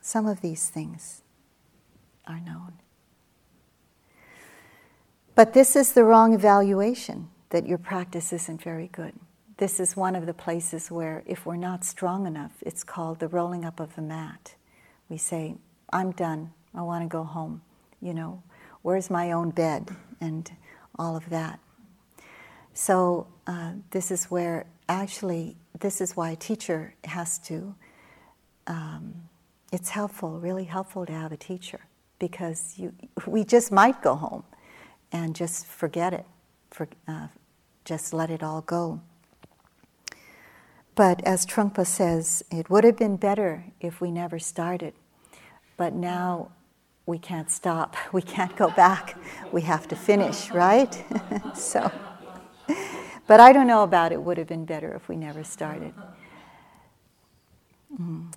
[0.00, 1.22] Some of these things
[2.26, 2.74] are known.
[5.34, 9.14] But this is the wrong evaluation that your practice isn't very good.
[9.56, 13.28] This is one of the places where, if we're not strong enough, it's called the
[13.28, 14.54] rolling up of the mat.
[15.08, 15.56] We say,
[15.92, 16.52] I'm done.
[16.74, 17.62] I want to go home.
[18.00, 18.42] You know,
[18.82, 19.90] where's my own bed?
[20.20, 20.50] And
[20.98, 21.58] all of that.
[22.74, 27.74] So, uh, this is where actually, this is why a teacher has to,
[28.66, 29.14] um,
[29.72, 31.80] it's helpful, really helpful to have a teacher
[32.18, 32.92] because you,
[33.26, 34.44] we just might go home
[35.10, 36.26] and just forget it,
[36.70, 37.28] for, uh,
[37.84, 39.00] just let it all go.
[40.94, 44.92] But as Trungpa says, it would have been better if we never started.
[45.76, 46.50] But now
[47.06, 47.96] we can't stop.
[48.12, 49.16] We can't go back.
[49.52, 50.92] We have to finish, right?
[51.54, 51.90] so,
[53.26, 55.94] but I don't know about it would have been better if we never started.
[58.00, 58.32] Mm.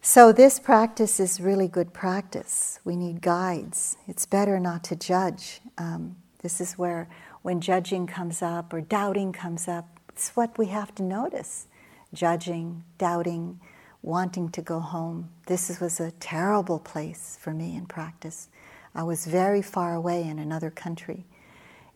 [0.00, 2.78] So, this practice is really good practice.
[2.84, 3.96] We need guides.
[4.06, 5.60] It's better not to judge.
[5.78, 7.08] Um, this is where,
[7.42, 11.66] when judging comes up or doubting comes up, it's what we have to notice
[12.12, 13.60] judging, doubting,
[14.04, 15.30] wanting to go home.
[15.46, 18.48] This was a terrible place for me in practice.
[18.94, 21.24] I was very far away in another country,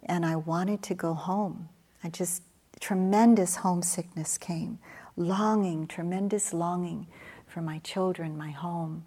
[0.05, 1.69] and I wanted to go home.
[2.03, 2.43] I just,
[2.81, 4.79] tremendous homesickness came,
[5.17, 7.07] longing, tremendous longing
[7.47, 9.05] for my children, my home,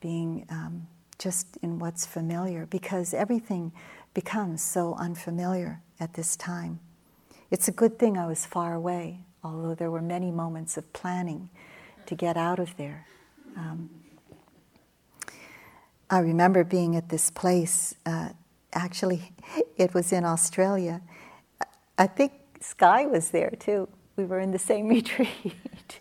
[0.00, 0.86] being um,
[1.18, 3.72] just in what's familiar, because everything
[4.12, 6.80] becomes so unfamiliar at this time.
[7.50, 11.48] It's a good thing I was far away, although there were many moments of planning
[12.12, 13.06] to get out of there.
[13.56, 13.90] Um,
[16.08, 18.30] I remember being at this place, uh,
[18.72, 19.32] actually,
[19.76, 21.00] it was in Australia.
[21.98, 23.88] I think Sky was there too.
[24.16, 26.00] We were in the same retreat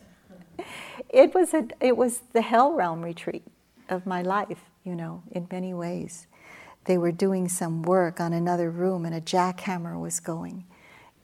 [1.12, 3.44] it was a, it was the hell realm retreat
[3.90, 6.28] of my life, you know, in many ways.
[6.86, 10.66] They were doing some work on another room, and a jackhammer was going.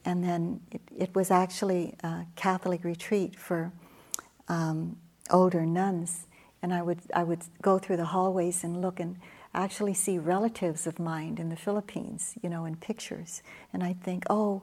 [0.04, 3.72] And then it, it was actually a Catholic retreat for
[4.48, 4.96] um,
[5.30, 6.26] older nuns.
[6.62, 9.16] And I would, I would go through the hallways and look and
[9.54, 13.42] actually see relatives of mine in the Philippines, you know, in pictures.
[13.72, 14.62] And I'd think, oh,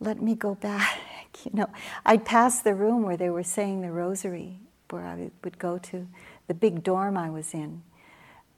[0.00, 0.98] let me go back.
[1.44, 1.70] You know,
[2.04, 4.58] I'd pass the room where they were saying the rosary,
[4.90, 6.08] where I would go to
[6.48, 7.82] the big dorm I was in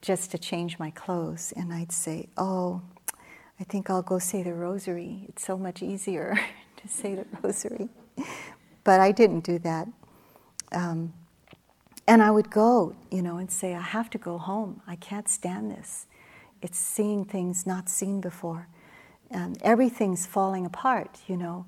[0.01, 1.53] just to change my clothes.
[1.57, 2.81] And I'd say, Oh,
[3.61, 5.27] I think I'll go say the rosary.
[5.29, 6.41] It's so much easier
[6.77, 7.89] to say the rosary.
[8.85, 9.89] But I didn't do that.
[10.73, 11.13] Um,
[12.07, 14.83] And I would go, you know, and say, I have to go home.
[14.87, 16.07] I can't stand this.
[16.63, 18.69] It's seeing things not seen before.
[19.31, 21.67] And everything's falling apart, you know.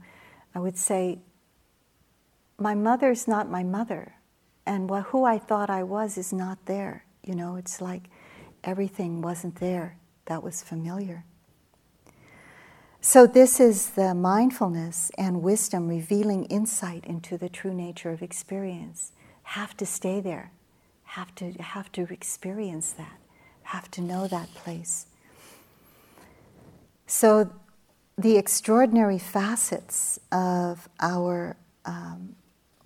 [0.54, 1.20] I would say,
[2.58, 4.14] My mother's not my mother.
[4.66, 7.04] And who I thought I was is not there.
[7.24, 8.04] You know, it's like
[8.64, 9.96] everything wasn't there
[10.26, 11.24] that was familiar.
[13.04, 19.10] So, this is the mindfulness and wisdom revealing insight into the true nature of experience.
[19.42, 20.52] Have to stay there,
[21.02, 23.18] have to, have to experience that,
[23.64, 25.06] have to know that place.
[27.08, 27.50] So,
[28.16, 32.36] the extraordinary facets of our, um,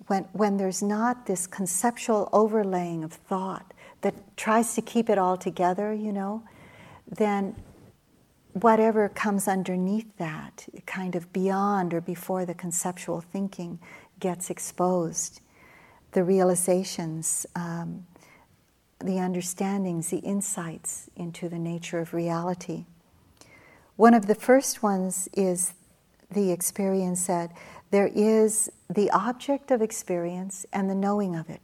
[0.07, 5.37] when, when there's not this conceptual overlaying of thought that tries to keep it all
[5.37, 6.41] together, you know,
[7.07, 7.55] then
[8.63, 13.79] whatever comes underneath that, kind of beyond or before the conceptual thinking,
[14.19, 15.41] gets exposed.
[16.11, 18.05] The realizations, um,
[18.99, 22.85] the understandings, the insights into the nature of reality.
[23.95, 25.73] One of the first ones is
[26.31, 27.51] the experience that
[27.91, 31.61] there is the object of experience and the knowing of it.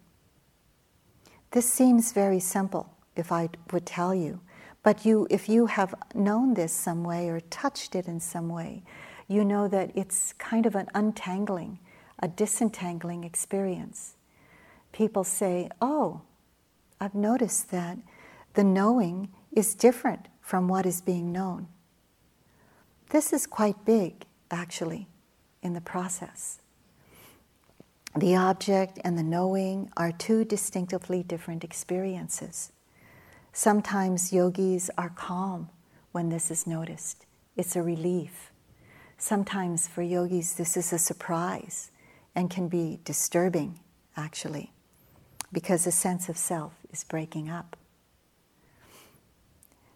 [1.51, 4.39] This seems very simple if I would tell you.
[4.83, 8.83] But you, if you have known this some way or touched it in some way,
[9.29, 11.79] you know that it's kind of an untangling,
[12.19, 14.15] a disentangling experience.
[14.91, 16.21] People say, Oh,
[16.99, 17.97] I've noticed that
[18.53, 21.67] the knowing is different from what is being known.
[23.09, 25.07] This is quite big, actually,
[25.61, 26.59] in the process.
[28.15, 32.72] The object and the knowing are two distinctively different experiences.
[33.55, 35.69] Sometimes yogis are calm
[36.11, 38.51] when this is noticed, it's a relief.
[39.19, 41.91] Sometimes for yogis, this is a surprise
[42.33, 43.79] and can be disturbing,
[44.17, 44.71] actually,
[45.51, 47.77] because the sense of self is breaking up.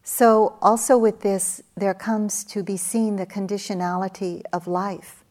[0.03, 5.23] So, also with this, there comes to be seen the conditionality of life.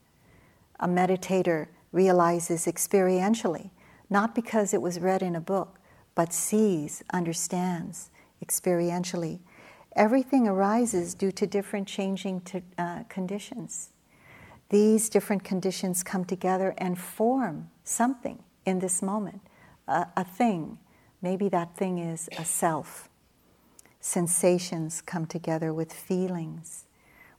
[0.80, 3.70] A meditator realizes experientially,
[4.10, 5.78] not because it was read in a book,
[6.16, 8.10] but sees, understands,
[8.45, 9.41] experientially.
[9.95, 13.91] Everything arises due to different changing to, uh, conditions.
[14.68, 19.41] These different conditions come together and form something in this moment,
[19.87, 20.78] a, a thing.
[21.22, 23.09] Maybe that thing is a self.
[24.01, 26.84] Sensations come together with feelings,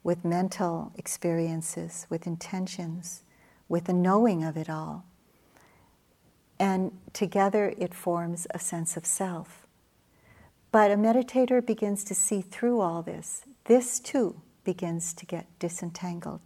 [0.03, 3.23] with mental experiences, with intentions,
[3.69, 5.05] with the knowing of it all.
[6.59, 9.66] And together it forms a sense of self.
[10.77, 13.41] But a meditator begins to see through all this.
[13.65, 16.41] This too begins to get disentangled.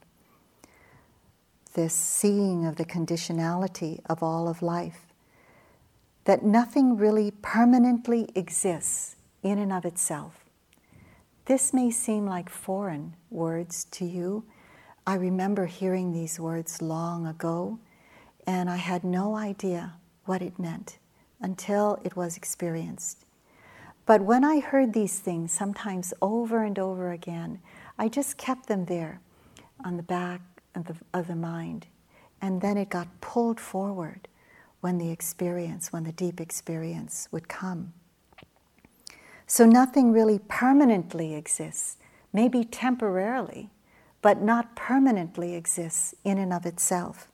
[1.74, 5.08] This seeing of the conditionality of all of life.
[6.24, 10.46] That nothing really permanently exists in and of itself.
[11.44, 14.46] This may seem like foreign words to you.
[15.06, 17.80] I remember hearing these words long ago,
[18.48, 21.00] and I had no idea what it meant
[21.42, 23.26] until it was experienced.
[24.06, 27.62] But when I heard these things, sometimes over and over again,
[27.98, 29.22] I just kept them there
[29.86, 30.42] on the back
[30.76, 31.88] of the, of the mind.
[32.42, 34.28] And then it got pulled forward
[34.80, 37.94] when the experience, when the deep experience would come.
[39.46, 41.98] So nothing really permanently exists,
[42.34, 43.70] maybe temporarily,
[44.22, 47.28] but not permanently exists in and of itself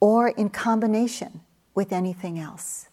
[0.00, 1.40] or in combination
[1.74, 2.88] with anything else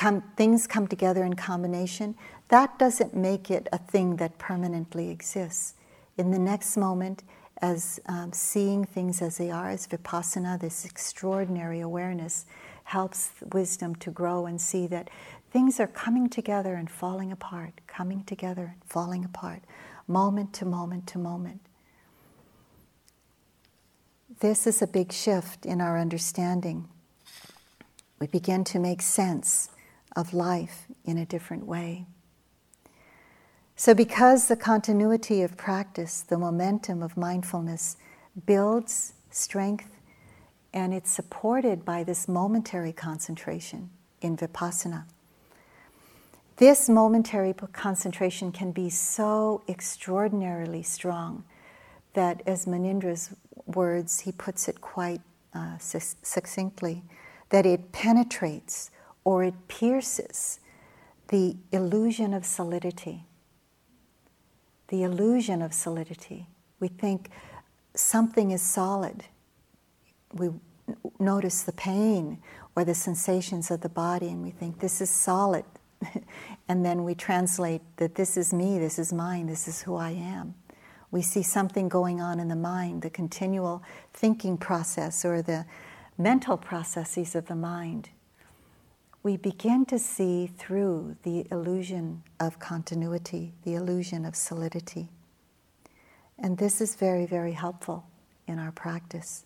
[0.00, 2.14] come, things come together in combination,
[2.48, 5.74] that doesn't make it a thing that permanently exists.
[6.16, 7.22] In the next moment,
[7.60, 12.46] as um, seeing things as they are, as vipassana, this extraordinary awareness,
[12.84, 15.10] helps wisdom to grow and see that
[15.52, 19.60] things are coming together and falling apart, coming together and falling apart,
[20.08, 21.60] moment to moment to moment.
[24.40, 26.88] This is a big shift in our understanding.
[28.18, 29.68] We begin to make sense
[30.16, 32.06] of life in a different way.
[33.76, 37.96] So, because the continuity of practice, the momentum of mindfulness
[38.46, 39.88] builds strength
[40.72, 43.90] and it's supported by this momentary concentration
[44.20, 45.04] in vipassana.
[46.56, 51.44] This momentary concentration can be so extraordinarily strong
[52.12, 53.30] that, as Munindra's
[53.66, 55.22] words, he puts it quite
[55.54, 57.02] uh, succinctly,
[57.48, 58.90] that it penetrates
[59.30, 60.58] or it pierces
[61.28, 63.24] the illusion of solidity.
[64.88, 66.48] The illusion of solidity.
[66.80, 67.30] We think
[67.94, 69.22] something is solid.
[70.32, 70.50] We
[71.20, 72.42] notice the pain
[72.74, 75.64] or the sensations of the body and we think this is solid.
[76.68, 80.10] and then we translate that this is me, this is mine, this is who I
[80.10, 80.56] am.
[81.12, 85.66] We see something going on in the mind, the continual thinking process or the
[86.18, 88.08] mental processes of the mind.
[89.22, 95.08] We begin to see through the illusion of continuity, the illusion of solidity.
[96.38, 98.06] And this is very, very helpful
[98.46, 99.44] in our practice.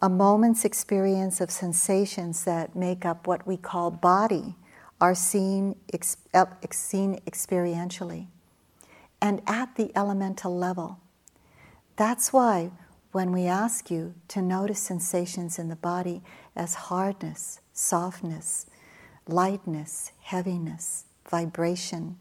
[0.00, 4.56] A moment's experience of sensations that make up what we call body
[5.00, 8.28] are seen, ex- uh, seen experientially
[9.22, 10.98] and at the elemental level.
[11.96, 12.72] That's why
[13.12, 16.22] when we ask you to notice sensations in the body
[16.56, 18.66] as hardness, softness,
[19.26, 22.18] lightness, heaviness, vibration,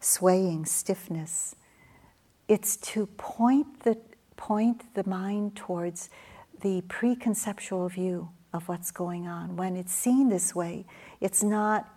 [0.00, 1.56] swaying, stiffness,
[2.48, 3.98] it's to point the,
[4.36, 6.10] point the mind towards
[6.60, 9.56] the preconceptual view of what's going on.
[9.56, 10.86] When it's seen this way,
[11.20, 11.88] it's not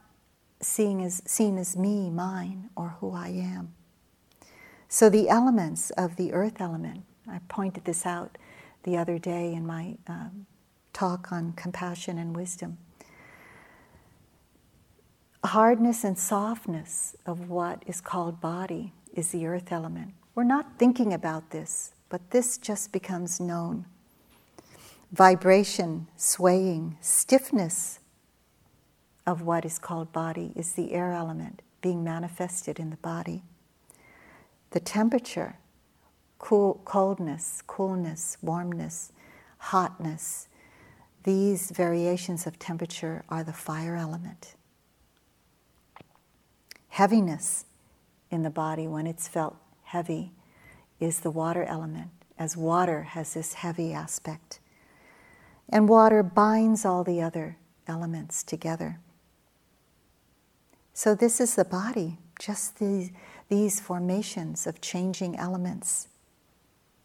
[0.60, 3.74] seen as, seen as me, mine, or who I am.
[4.90, 8.38] So the elements of the earth element, I pointed this out
[8.84, 10.47] the other day in my um,
[10.98, 12.76] talk on compassion and wisdom.
[15.44, 20.16] Hardness and softness of what is called body is the earth element.
[20.34, 23.86] We're not thinking about this, but this just becomes known.
[25.12, 28.00] Vibration, swaying, stiffness
[29.28, 33.44] of what is called body is the air element being manifested in the body.
[34.72, 35.58] The temperature,
[36.40, 39.12] cool, coldness, coolness, warmness,
[39.60, 40.48] hotness,
[41.28, 44.56] these variations of temperature are the fire element.
[46.88, 47.66] Heaviness
[48.32, 50.32] in the body when it's felt heavy
[51.02, 54.62] is the water element, as water has this heavy aspect.
[55.68, 57.58] And water binds all the other
[57.90, 59.02] elements together.
[60.94, 63.12] So, this is the body, just these,
[63.50, 66.08] these formations of changing elements.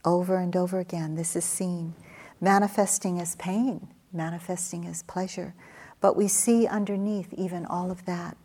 [0.04, 1.94] Over and over again, this is seen,
[2.40, 5.54] manifesting as pain, manifesting as pleasure.
[6.00, 8.36] But we see underneath even all of that.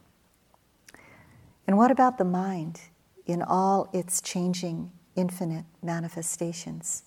[1.65, 2.82] And what about the mind?
[3.28, 7.03] in all its changing, infinite manifestations.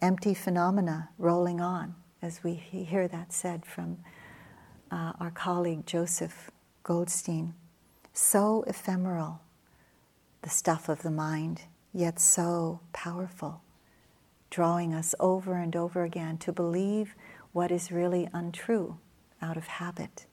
[0.00, 3.98] Empty phenomena rolling on, as we hear that said from
[4.90, 6.50] uh, our colleague Joseph
[6.82, 7.54] Goldstein.
[8.12, 9.40] So ephemeral,
[10.42, 11.62] the stuff of the mind,
[11.92, 13.62] yet so powerful,
[14.50, 17.14] drawing us over and over again to believe
[17.52, 18.98] what is really untrue
[19.42, 20.26] out of habit.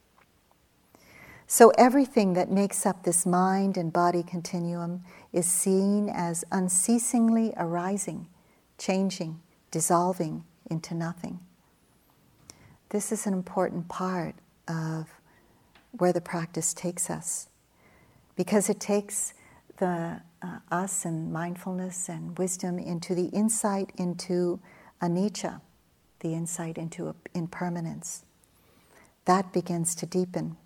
[1.49, 8.27] So everything that makes up this mind and body continuum is seen as unceasingly arising,
[8.77, 9.39] changing,
[9.71, 11.39] dissolving into nothing.
[12.89, 14.35] This is an important part
[14.67, 15.07] of
[15.91, 17.47] where the practice takes us
[18.35, 19.33] because it takes
[19.77, 24.59] the uh, us and mindfulness and wisdom into the insight into
[25.01, 25.61] anicca,
[26.19, 28.23] the insight into impermanence.
[29.25, 30.57] That begins to deepen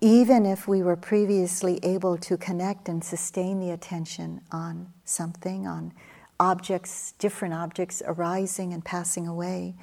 [0.00, 5.92] even if we were previously able to connect and sustain the attention on something, on
[6.38, 9.74] objects, different objects arising and passing away,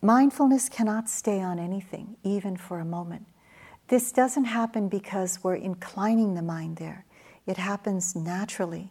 [0.00, 3.26] mindfulness cannot stay on anything, even for a moment.
[3.88, 7.04] This doesn't happen because we're inclining the mind there,
[7.46, 8.90] it happens naturally.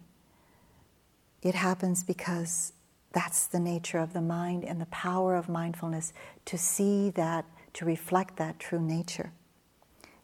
[1.43, 2.74] It happens because
[3.18, 6.13] that's the nature of the mind and the power of mindfulness
[6.45, 9.32] to see that, to reflect that true nature.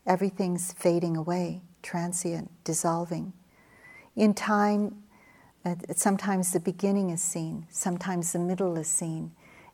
[0.05, 3.33] Everything's fading away, transient, dissolving.
[4.15, 5.01] In time,
[5.95, 9.31] sometimes the beginning is seen, sometimes the middle is seen,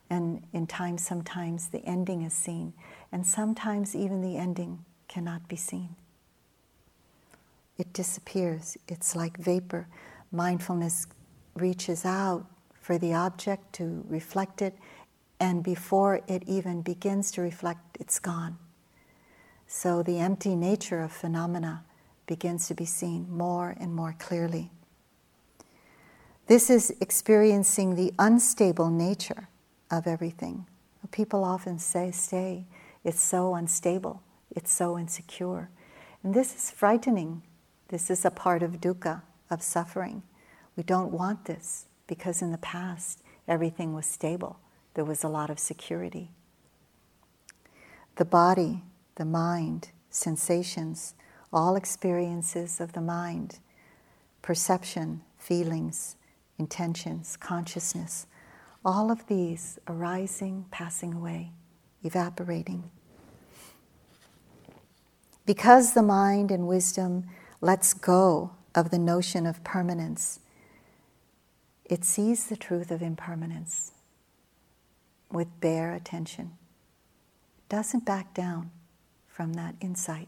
[0.09, 2.71] and in time, sometimes the ending is seen,
[3.11, 5.97] and sometimes even the ending cannot be seen.
[7.77, 9.89] It disappears, it's like vapor.
[10.31, 11.05] Mindfulness
[11.55, 12.45] reaches out
[12.89, 14.73] for the object to reflect it,
[15.39, 18.57] and before it even begins to reflect, it's gone.
[19.67, 21.83] So the empty nature of phenomena
[22.25, 24.71] begins to be seen more and more clearly.
[26.47, 29.49] This is experiencing the unstable nature
[29.91, 30.65] of everything.
[31.11, 32.65] People often say, stay,
[33.03, 35.69] it's so unstable, it's so insecure.
[36.23, 37.43] And this is frightening.
[37.89, 39.21] This is a part of dukkha,
[39.51, 40.23] of suffering.
[40.75, 44.59] We don't want this because in the past everything was stable,
[44.95, 46.31] there was a lot of security.
[48.17, 48.83] The body
[49.19, 51.13] the mind, sensations,
[51.51, 53.59] all experiences of the mind,
[54.41, 56.15] perception, feelings,
[56.57, 58.25] intentions, consciousness,
[58.85, 61.51] All of these arising, passing away,
[62.01, 62.89] evaporating.
[65.45, 67.25] Because the mind and wisdom
[67.59, 70.39] lets go of the notion of permanence,
[71.89, 73.91] it sees the truth of impermanence
[75.31, 76.51] with bare attention,
[77.67, 78.69] doesn't back down
[79.27, 80.27] from that insight,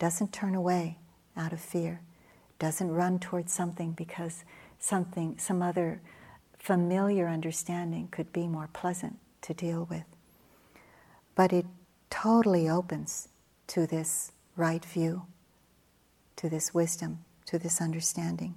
[0.00, 0.98] doesn't turn away
[1.36, 2.00] out of fear,
[2.58, 4.44] doesn't run towards something because
[4.80, 6.00] something, some other
[6.58, 10.04] familiar understanding could be more pleasant to deal with.
[11.36, 11.66] But it
[12.10, 13.28] totally opens
[13.68, 15.22] to this right view,
[16.36, 18.56] to this wisdom, to this understanding.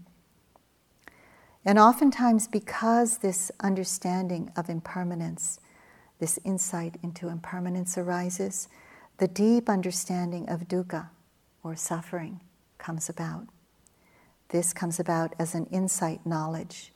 [1.63, 5.59] And oftentimes, because this understanding of impermanence,
[6.19, 8.67] this insight into impermanence arises,
[9.17, 11.09] the deep understanding of dukkha,
[11.63, 12.39] or suffering,
[12.79, 13.47] comes about.
[14.49, 16.91] This comes about as an insight knowledge.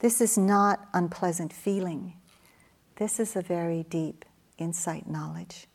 [0.00, 2.14] This is not unpleasant feeling.
[2.96, 4.24] This is a very deep
[4.58, 5.68] insight knowledge.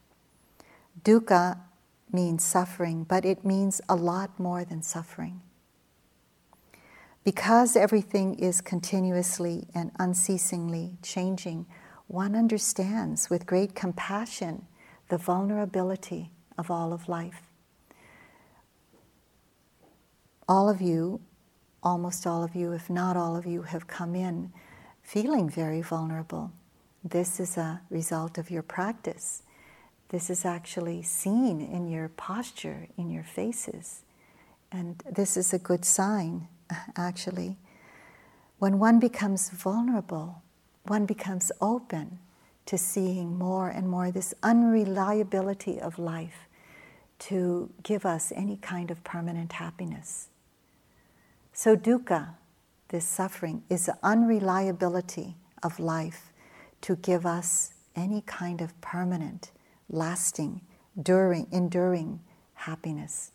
[1.03, 1.57] Dukkha
[2.11, 5.41] means suffering, but it means a lot more than suffering.
[7.25, 11.65] Because everything is continuously and unceasingly changing,
[12.05, 14.67] one understands with great compassion
[15.09, 17.41] the vulnerability of all of life.
[20.47, 21.19] All of you,
[21.81, 24.53] almost all of you, if not all of you, have come in
[25.01, 26.51] feeling very vulnerable.
[27.03, 29.41] This is a result of your practice.
[30.09, 34.03] This is actually seen in your posture, in your faces.
[34.71, 36.47] And this is a good sign
[36.95, 37.57] actually.
[38.59, 40.41] When one becomes vulnerable,
[40.83, 42.19] one becomes open
[42.65, 46.47] to seeing more and more this unreliability of life
[47.17, 50.29] to give us any kind of permanent happiness.
[51.53, 52.35] So, dukkha,
[52.89, 56.33] this suffering, is the unreliability of life
[56.81, 59.51] to give us any kind of permanent,
[59.89, 60.61] lasting,
[60.95, 62.19] enduring, enduring
[62.53, 63.31] happiness.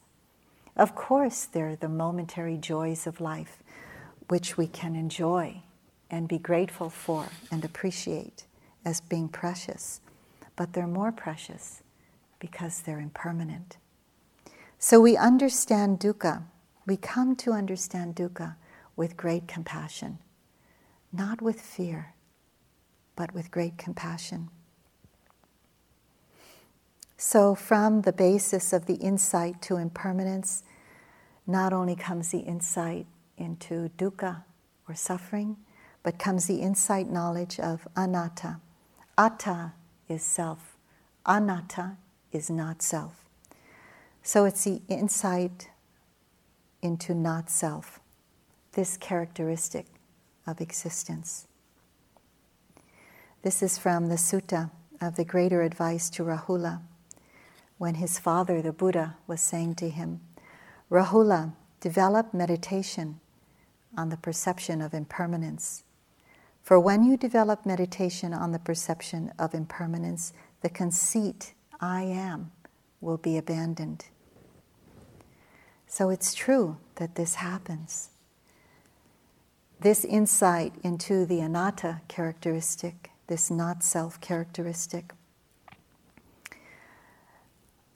[0.80, 3.62] Of course, there are the momentary joys of life
[4.28, 5.60] which we can enjoy
[6.10, 8.46] and be grateful for and appreciate
[8.82, 10.00] as being precious,
[10.56, 11.82] but they're more precious
[12.38, 13.76] because they're impermanent.
[14.78, 16.44] So we understand dukkha,
[16.86, 18.56] we come to understand dukkha
[18.96, 20.16] with great compassion,
[21.12, 22.14] not with fear,
[23.16, 24.48] but with great compassion.
[27.18, 30.62] So, from the basis of the insight to impermanence,
[31.50, 34.44] not only comes the insight into dukkha
[34.88, 35.56] or suffering,
[36.02, 38.60] but comes the insight knowledge of anatta.
[39.18, 39.72] Atta
[40.08, 40.76] is self,
[41.26, 41.96] anatta
[42.32, 43.24] is not self.
[44.22, 45.70] So it's the insight
[46.82, 48.00] into not self,
[48.72, 49.86] this characteristic
[50.46, 51.46] of existence.
[53.42, 54.70] This is from the Sutta
[55.00, 56.82] of the Greater Advice to Rahula,
[57.78, 60.20] when his father, the Buddha, was saying to him,
[60.90, 63.20] Rahula, develop meditation
[63.96, 65.84] on the perception of impermanence.
[66.62, 70.32] For when you develop meditation on the perception of impermanence,
[70.62, 72.50] the conceit, I am,
[73.00, 74.06] will be abandoned.
[75.86, 78.10] So it's true that this happens.
[79.80, 85.12] This insight into the anatta characteristic, this not self characteristic,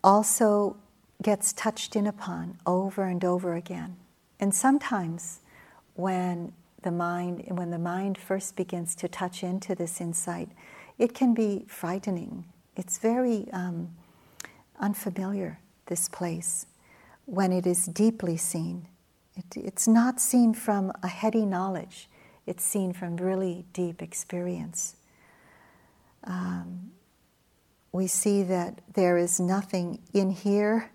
[0.03, 0.76] also
[1.25, 3.97] gets touched in upon over and over again.
[4.39, 5.41] And sometimes
[5.95, 6.53] when
[6.83, 10.51] the mind when the mind first begins to touch into this insight,
[10.99, 12.45] it can be frightening.
[12.77, 13.89] It's very um,
[14.79, 16.66] unfamiliar, this place,
[17.25, 18.87] when it is deeply seen.
[19.35, 22.09] It, it's not seen from a heady knowledge,
[22.47, 24.97] it's seen from really deep experience.
[26.25, 26.91] Um,
[27.93, 30.91] we see that there is nothing in here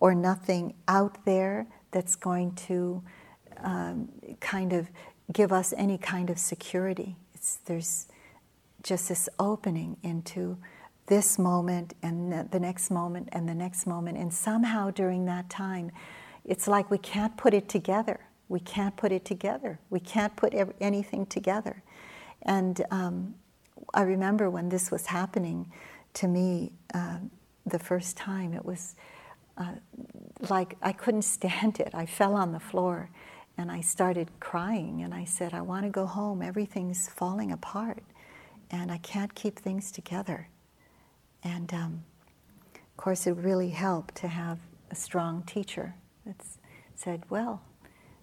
[0.00, 3.02] or nothing out there that's going to
[3.62, 4.08] um,
[4.40, 4.88] kind of
[5.32, 7.16] give us any kind of security.
[7.34, 8.08] It's, there's
[8.82, 10.56] just this opening into
[11.06, 14.16] this moment and the next moment and the next moment.
[14.16, 15.90] And somehow during that time,
[16.44, 18.20] it's like we can't put it together.
[18.48, 19.78] We can't put it together.
[19.90, 21.82] We can't put anything together.
[22.42, 23.34] And um,
[23.92, 25.70] I remember when this was happening
[26.14, 27.18] to me uh,
[27.66, 28.96] the first time, it was
[30.48, 31.90] like I couldn't stand it.
[31.94, 33.10] I fell on the floor
[33.58, 36.42] and I started crying and I said, I want to go home.
[36.42, 38.02] Everything's falling apart
[38.70, 40.48] and I can't keep things together.
[41.42, 42.04] And um,
[42.74, 44.58] of course, it really helped to have
[44.90, 45.94] a strong teacher
[46.26, 46.36] that
[46.94, 47.62] said, Well,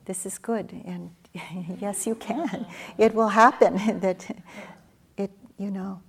[0.06, 1.12] this is good, and
[1.80, 2.66] yes, you can.
[2.98, 4.38] It will happen that
[5.18, 6.02] it, you know,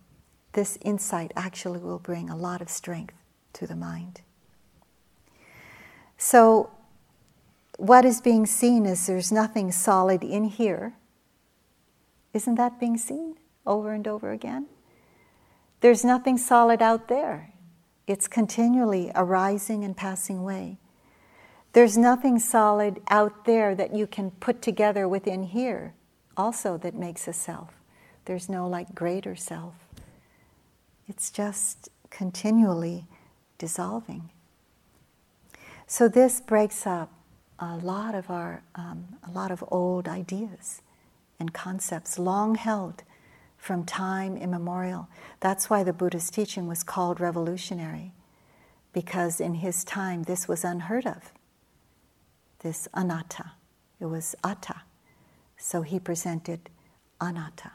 [0.53, 3.15] this insight actually will bring a lot of strength
[3.55, 4.21] to the mind.
[6.19, 6.71] So,
[7.79, 10.95] what is being seen is there's nothing solid in here.
[12.35, 14.67] Isn't that being seen over and over again?
[15.81, 17.55] There's nothing solid out there.
[18.09, 20.79] It's continually arising and passing away.
[21.73, 25.95] There's nothing solid out there that you can put together within here,
[26.37, 27.75] also that makes a self.
[28.25, 29.75] There's no like greater self.
[31.07, 33.07] It's just continually
[33.59, 34.31] dissolving.
[35.91, 37.11] So this breaks up
[37.59, 40.83] a lot of our, um, a lot of old ideas
[41.41, 43.05] and concepts long held
[43.57, 45.09] from time immemorial.
[45.41, 48.13] That's why the Buddha's teaching was called revolutionary,
[48.93, 51.33] because in his time this was unheard of.
[52.59, 53.53] This anatta,
[53.99, 54.83] it was atta.
[55.57, 56.69] So he presented
[57.19, 57.73] anatta,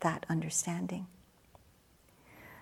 [0.00, 1.06] that understanding.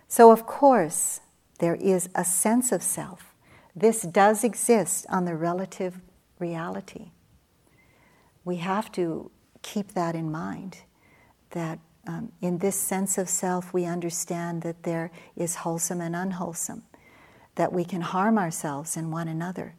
[0.09, 1.21] So, of course,
[1.59, 3.30] there is a sense of self.
[3.75, 6.01] This does exist on the relative
[6.39, 7.11] reality.
[8.43, 10.79] We have to keep that in mind
[11.51, 16.83] that um, in this sense of self, we understand that there is wholesome and unwholesome,
[17.55, 19.75] that we can harm ourselves and one another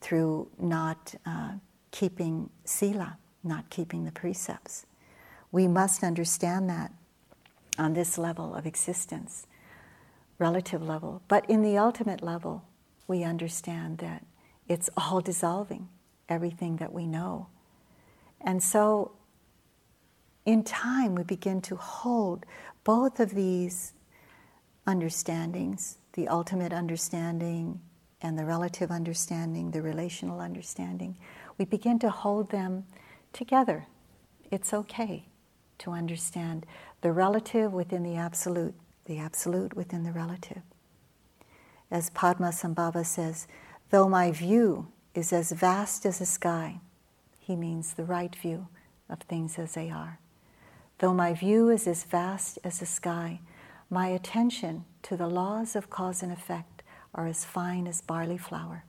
[0.00, 1.52] through not uh,
[1.90, 4.86] keeping sila, not keeping the precepts.
[5.50, 6.92] We must understand that
[7.78, 9.46] on this level of existence
[10.38, 11.22] relative level.
[11.28, 12.64] But in the ultimate level,
[13.06, 14.24] we understand that
[14.68, 15.88] it's all dissolving,
[16.28, 17.48] everything that we know.
[18.40, 19.12] And so,
[20.44, 22.44] in time, we begin to hold
[22.84, 23.94] both of these
[24.86, 27.80] understandings the ultimate understanding
[28.22, 31.16] and the relative understanding, the relational understanding.
[31.58, 32.84] We begin to hold them
[33.32, 33.86] together.
[34.50, 35.26] It's okay
[35.78, 36.64] to understand
[37.02, 38.74] the relative within the absolute
[39.06, 40.62] the absolute within the relative.
[41.94, 43.46] As Padmasambhava says,
[43.90, 46.80] though my view is as vast as the sky,
[47.38, 48.66] he means the right view
[49.08, 50.18] of things as they are.
[50.98, 53.38] Though my view is as vast as the sky,
[53.88, 56.82] my attention to the laws of cause and effect
[57.14, 58.84] are as fine as barley flour.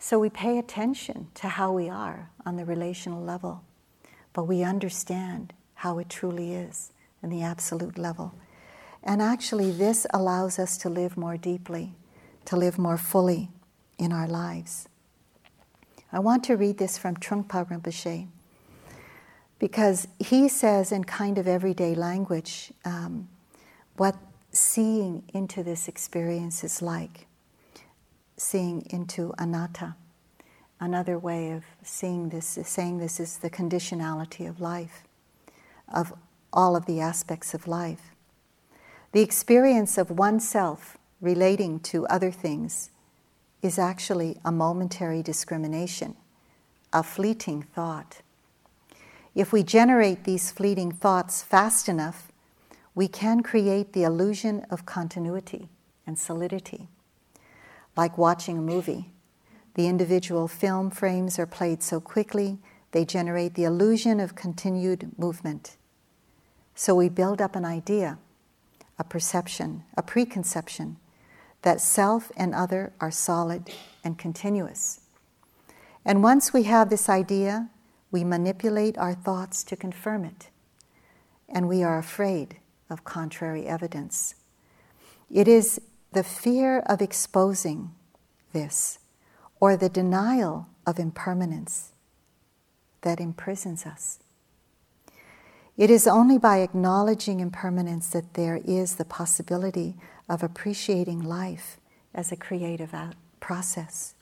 [0.00, 3.62] So we pay attention to how we are on the relational level,
[4.32, 6.90] but we understand how it truly is
[7.22, 8.34] in the absolute level.
[9.04, 11.92] And actually, this allows us to live more deeply,
[12.46, 13.50] to live more fully
[13.98, 14.88] in our lives.
[16.10, 18.26] I want to read this from Trungpa Rinpoche
[19.58, 23.28] because he says, in kind of everyday language, um,
[23.96, 24.16] what
[24.52, 27.26] seeing into this experience is like
[28.36, 29.94] seeing into anatta.
[30.80, 35.04] Another way of seeing this, saying this is the conditionality of life,
[35.92, 36.12] of
[36.52, 38.13] all of the aspects of life.
[39.14, 42.90] The experience of oneself relating to other things
[43.62, 46.16] is actually a momentary discrimination,
[46.92, 48.22] a fleeting thought.
[49.32, 52.32] If we generate these fleeting thoughts fast enough,
[52.96, 55.68] we can create the illusion of continuity
[56.08, 56.88] and solidity.
[57.96, 59.12] Like watching a movie,
[59.74, 62.58] the individual film frames are played so quickly
[62.90, 65.76] they generate the illusion of continued movement.
[66.74, 68.18] So we build up an idea,
[68.98, 70.96] a perception, a preconception
[71.62, 73.70] that self and other are solid
[74.04, 75.00] and continuous.
[76.04, 77.70] And once we have this idea,
[78.10, 80.48] we manipulate our thoughts to confirm it.
[81.48, 82.58] And we are afraid
[82.90, 84.34] of contrary evidence.
[85.30, 85.80] It is
[86.12, 87.92] the fear of exposing
[88.52, 88.98] this
[89.58, 91.92] or the denial of impermanence
[93.00, 94.18] that imprisons us.
[95.76, 99.96] It is only by acknowledging impermanence that there is the possibility
[100.28, 101.78] of appreciating life
[102.14, 102.94] as a creative
[103.40, 104.14] process.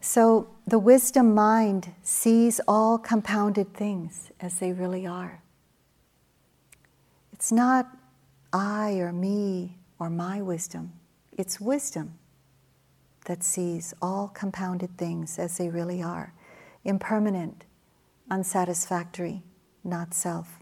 [0.00, 5.40] So, the wisdom mind sees all compounded things as they really are.
[7.32, 7.86] It's not
[8.52, 10.92] I or me or my wisdom,
[11.38, 12.18] it's wisdom
[13.26, 16.34] that sees all compounded things as they really are,
[16.84, 17.64] impermanent,
[18.32, 19.42] unsatisfactory,
[19.84, 20.58] not self.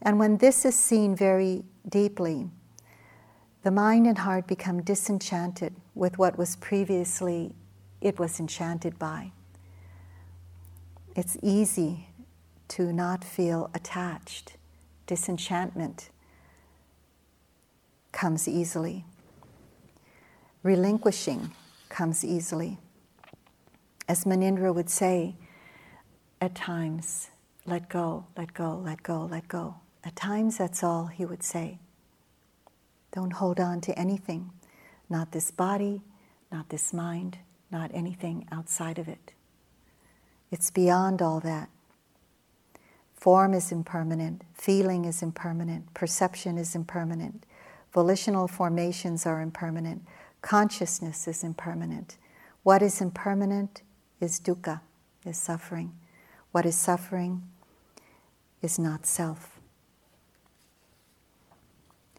[0.00, 2.48] And when this is seen very deeply,
[3.62, 7.54] the mind and heart become disenchanted with what was previously
[8.00, 9.32] it was enchanted by.
[11.14, 12.08] It's easy
[12.68, 14.56] to not feel attached.
[15.06, 16.10] Disenchantment
[18.10, 19.04] comes easily.
[20.62, 21.52] Relinquishing
[21.90, 22.78] comes easily.
[24.08, 25.36] As Munindra would say,
[26.44, 27.30] at times,
[27.64, 29.76] let go, let go, let go, let go.
[30.04, 31.78] At times, that's all he would say.
[33.12, 34.50] Don't hold on to anything,
[35.08, 36.02] not this body,
[36.52, 37.38] not this mind,
[37.70, 39.32] not anything outside of it.
[40.50, 41.70] It's beyond all that.
[43.14, 47.46] Form is impermanent, feeling is impermanent, perception is impermanent,
[47.90, 50.04] volitional formations are impermanent,
[50.42, 52.18] consciousness is impermanent.
[52.64, 53.80] What is impermanent
[54.20, 54.82] is dukkha,
[55.24, 55.94] is suffering.
[56.54, 57.42] What is suffering
[58.62, 59.58] is not self.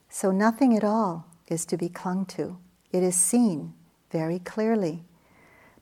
[0.10, 2.58] So nothing at all is to be clung to.
[2.92, 3.76] It is seen
[4.12, 5.06] very clearly.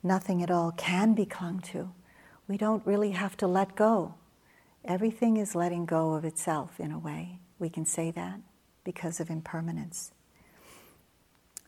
[0.03, 1.93] Nothing at all can be clung to.
[2.47, 4.13] We don't really have to let go.
[4.85, 7.39] Everything is letting go of itself in a way.
[7.57, 8.39] We can say that
[8.83, 10.11] because of impermanence.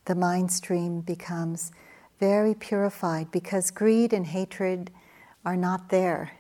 [0.05, 1.71] The mind stream becomes
[2.19, 4.91] very purified because greed and hatred
[5.43, 6.33] are not there.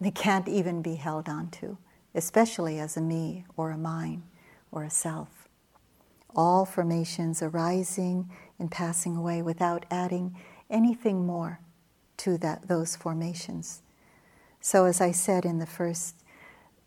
[0.00, 1.76] They can't even be held onto,
[2.14, 4.22] especially as a me or a mine
[4.72, 5.48] or a self.
[6.34, 10.36] All formations arising and passing away without adding
[10.70, 11.60] anything more
[12.18, 13.82] to that, those formations.
[14.60, 16.16] So, as I said in the first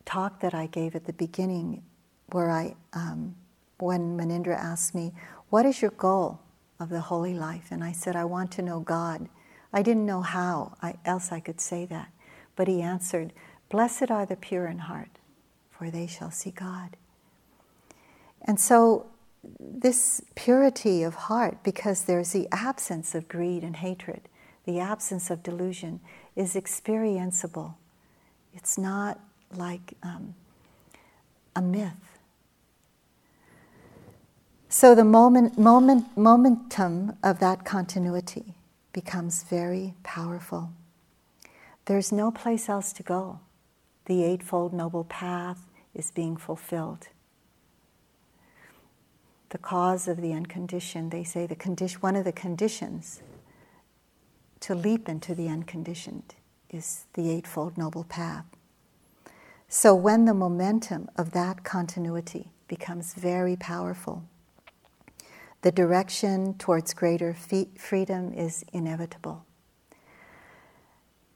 [0.06, 1.84] talk that I gave at the beginning,
[2.28, 3.36] where I, um,
[3.80, 5.14] when Munindra asked me,
[5.50, 6.40] What is your goal
[6.80, 7.68] of the holy life?
[7.72, 9.28] And I said, I want to know God.
[9.74, 12.13] I didn't know how I, else I could say that.
[12.56, 13.34] But he answered,
[13.70, 15.10] Blessed are the pure in heart,
[15.72, 16.96] for they shall see God.
[18.42, 19.08] And so,
[19.60, 24.22] this purity of heart, because there's the absence of greed and hatred,
[24.66, 26.00] the absence of delusion,
[26.36, 27.76] is experienceable.
[28.54, 29.20] It's not
[29.56, 30.36] like um,
[31.56, 32.20] a myth.
[34.70, 38.56] So the moment, moment, momentum of that continuity
[38.92, 40.72] becomes very powerful.
[41.86, 43.40] There's no place else to go.
[44.06, 47.10] The Eightfold Noble Path is being fulfilled.
[49.50, 53.22] The cause of the unconditioned, they say the one of the conditions
[54.62, 56.36] to leap into the unconditioned
[56.70, 58.46] is the Eightfold Noble Path.
[59.68, 64.24] So when the momentum of that continuity becomes very powerful,
[65.64, 67.36] the direction towards greater
[67.78, 69.46] freedom is inevitable.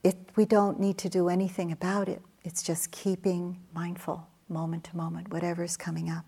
[0.03, 2.21] It, we don't need to do anything about it.
[2.43, 6.25] It's just keeping mindful moment to moment, whatever is coming up.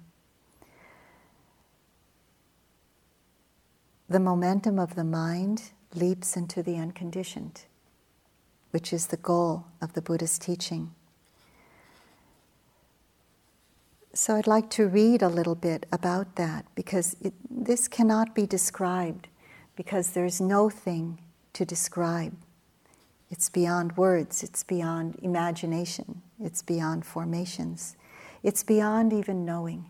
[4.10, 7.66] The momentum of the mind leaps into the unconditioned,
[8.72, 10.94] which is the goal of the Buddha's teaching.
[14.14, 18.48] So I'd like to read a little bit about that because it, this cannot be
[18.48, 19.28] described
[19.76, 21.22] because there's no thing
[21.54, 22.36] to describe.
[23.30, 27.96] It's beyond words, it's beyond imagination, it's beyond formations,
[28.42, 29.86] it's beyond even knowing.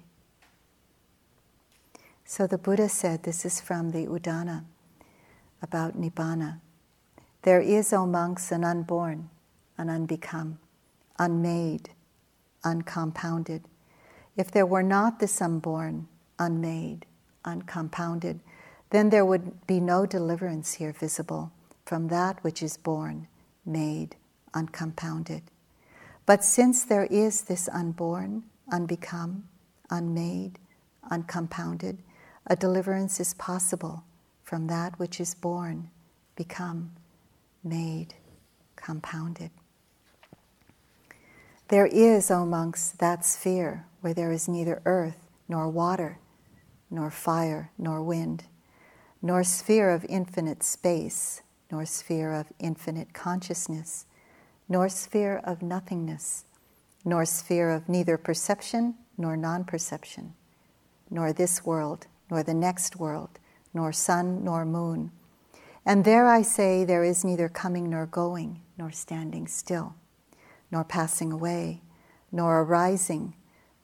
[2.25, 4.65] So the Buddha said, this is from the Udana
[5.61, 6.59] about Nibbana.
[7.43, 9.29] There is, O monks, an unborn,
[9.77, 10.57] an unbecome,
[11.17, 11.89] unmade,
[12.63, 13.63] uncompounded.
[14.35, 17.05] If there were not this unborn, unmade,
[17.45, 18.41] uncompounded,
[18.89, 21.51] then there would be no deliverance here visible
[21.89, 23.27] from that which is born,
[23.65, 24.15] made,
[24.53, 25.41] uncompounded.
[26.27, 29.41] But since there is this unborn, unbecome,
[29.89, 30.59] unmade,
[31.09, 31.97] uncompounded,
[32.45, 34.03] a deliverance is possible
[34.43, 35.89] from that which is born,
[36.35, 36.91] become,
[37.63, 38.13] made,
[38.75, 39.49] compounded.
[41.69, 46.19] There is, O monks, that sphere where there is neither earth nor water,
[46.91, 48.43] nor fire nor wind,
[49.23, 54.05] nor sphere of infinite space, nor sphere of infinite consciousness,
[54.67, 56.45] nor sphere of nothingness,
[57.05, 60.33] nor sphere of neither perception nor non perception,
[61.09, 63.39] nor this world, nor the next world,
[63.73, 65.11] nor sun nor moon.
[65.85, 69.95] And there I say there is neither coming nor going, nor standing still
[70.71, 71.81] nor passing away,
[72.31, 73.35] nor arising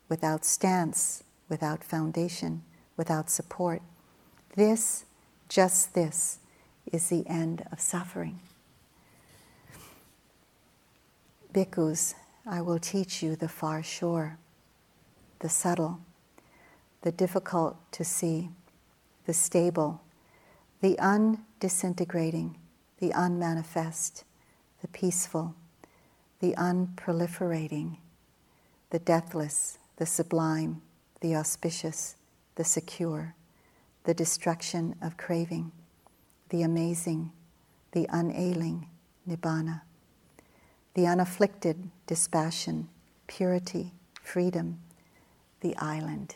[0.08, 2.64] without stance, without foundation,
[2.96, 3.82] without support.
[4.56, 5.06] This,
[5.50, 6.40] just this,
[6.92, 8.40] is the end of suffering.
[11.54, 12.16] Bhikkhus,
[12.46, 14.38] I will teach you the far shore,
[15.40, 16.00] the subtle,
[17.02, 18.50] the difficult to see,
[19.26, 20.02] the stable,
[20.82, 22.56] the undisintegrating,
[23.00, 24.24] the unmanifest,
[24.82, 25.56] the peaceful
[26.40, 27.98] the unproliferating,
[28.90, 30.82] the deathless, the sublime,
[31.22, 32.16] the auspicious,
[32.56, 33.34] the secure,
[34.04, 35.72] the destruction of craving,
[36.50, 37.32] the amazing,
[37.92, 38.88] the unailing
[39.28, 39.82] nibbana,
[40.94, 42.88] the unafflicted dispassion,
[43.28, 43.92] purity,
[44.22, 44.80] freedom,
[45.62, 46.36] the island,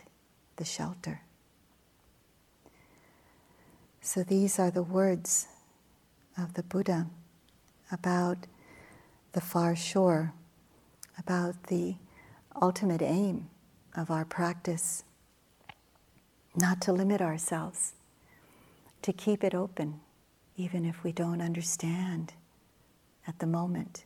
[0.58, 1.22] the shelter.
[4.02, 5.48] So these are the words
[6.38, 7.08] of the Buddha
[7.92, 8.48] about
[9.34, 10.34] the far shore,
[11.18, 11.96] about the
[12.60, 13.50] ultimate aim
[13.96, 15.04] of our practice.
[16.56, 17.94] Not to limit ourselves,
[19.02, 20.00] to keep it open,
[20.56, 22.34] even if we don't understand
[23.28, 24.06] at the moment,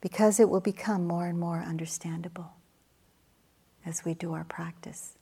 [0.00, 2.52] because it will become more and more understandable
[3.84, 5.16] as we do our practice.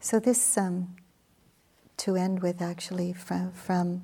[0.00, 0.96] So, this um,
[1.98, 4.02] to end with actually from, from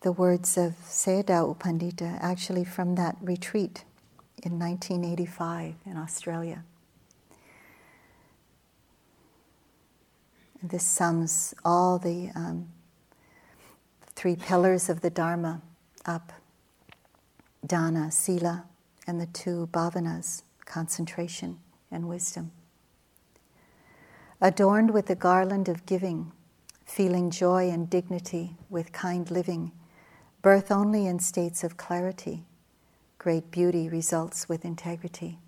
[0.00, 3.84] the words of Sayadaw U Pandita, actually from that retreat
[4.42, 6.64] in 1985 in Australia.
[10.62, 12.68] This sums all the um,
[14.14, 15.62] three pillars of the Dharma
[16.06, 16.32] up
[17.66, 18.64] dana, sila,
[19.06, 21.58] and the two bhavanas, concentration
[21.90, 22.50] and wisdom.
[24.40, 26.32] Adorned with the garland of giving,
[26.86, 29.72] feeling joy and dignity with kind living,
[30.42, 32.44] birth only in states of clarity,
[33.18, 35.38] great beauty results with integrity.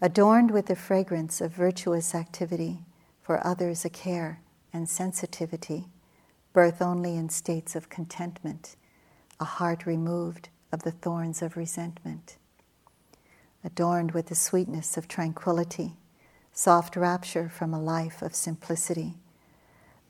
[0.00, 2.80] Adorned with the fragrance of virtuous activity,
[3.22, 4.40] for others a care
[4.72, 5.86] and sensitivity,
[6.52, 8.76] birth only in states of contentment,
[9.40, 12.36] a heart removed of the thorns of resentment.
[13.64, 15.94] Adorned with the sweetness of tranquility,
[16.52, 19.14] soft rapture from a life of simplicity,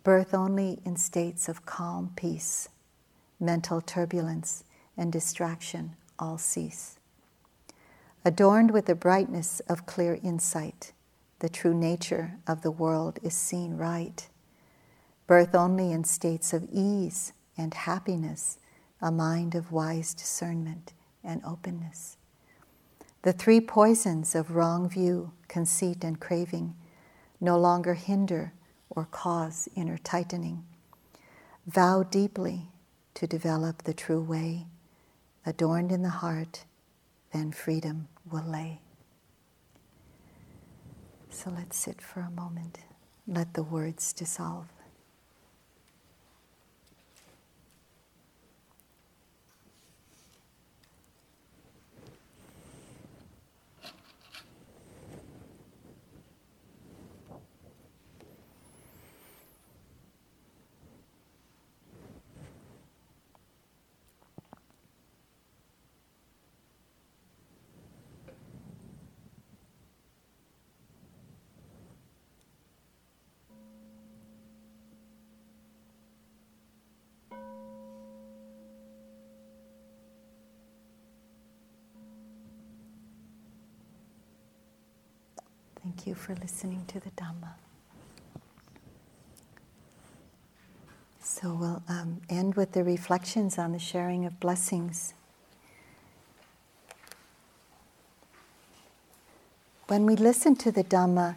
[0.02, 2.68] birth only in states of calm peace,
[3.38, 4.64] mental turbulence
[4.96, 6.98] and distraction all cease.
[8.24, 10.92] Adorned with the brightness of clear insight,
[11.43, 14.28] the true nature of the world is seen right.
[15.26, 18.59] Birth only in states of ease and happiness,
[19.01, 20.93] a mind of wise discernment
[21.24, 22.16] and openness.
[23.22, 26.76] The three poisons of wrong view, conceit, and craving
[27.40, 28.53] no longer hinder
[28.88, 30.64] or cause inner tightening.
[31.66, 32.68] Vow deeply
[33.14, 34.68] to develop the true way,
[35.45, 36.66] adorned in the heart,
[37.32, 38.82] then freedom will lay.
[41.33, 42.78] So let's sit for a moment.
[43.26, 44.66] Let the words dissolve.
[85.95, 87.51] Thank you for listening to the Dhamma.
[91.22, 95.12] So we'll um, end with the reflections on the sharing of blessings.
[99.88, 101.36] When we listen to the Dhamma,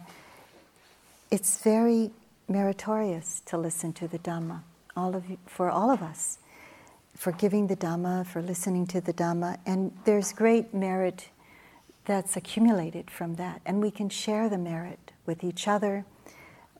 [1.30, 2.12] it's very
[2.48, 4.62] meritorious to listen to the Dhamma.
[4.96, 6.38] All of you, for all of us,
[7.14, 11.28] for giving the Dhamma, for listening to the Dhamma, and there's great merit
[12.06, 13.60] that's accumulated from that.
[13.66, 16.06] And we can share the merit with each other,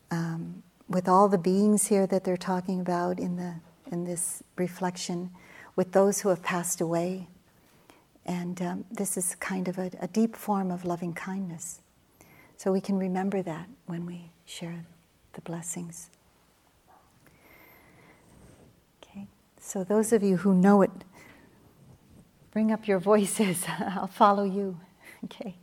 [0.09, 3.55] um, with all the beings here that they're talking about in, the,
[3.91, 5.29] in this reflection,
[5.75, 7.27] with those who have passed away.
[8.25, 11.81] And um, this is kind of a, a deep form of loving kindness.
[12.55, 14.85] So we can remember that when we share
[15.33, 16.09] the blessings.
[19.03, 19.27] Okay,
[19.59, 20.91] so those of you who know it,
[22.51, 23.65] bring up your voices.
[23.67, 24.79] I'll follow you.
[25.27, 25.55] Okay.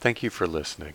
[0.00, 0.94] Thank you for listening.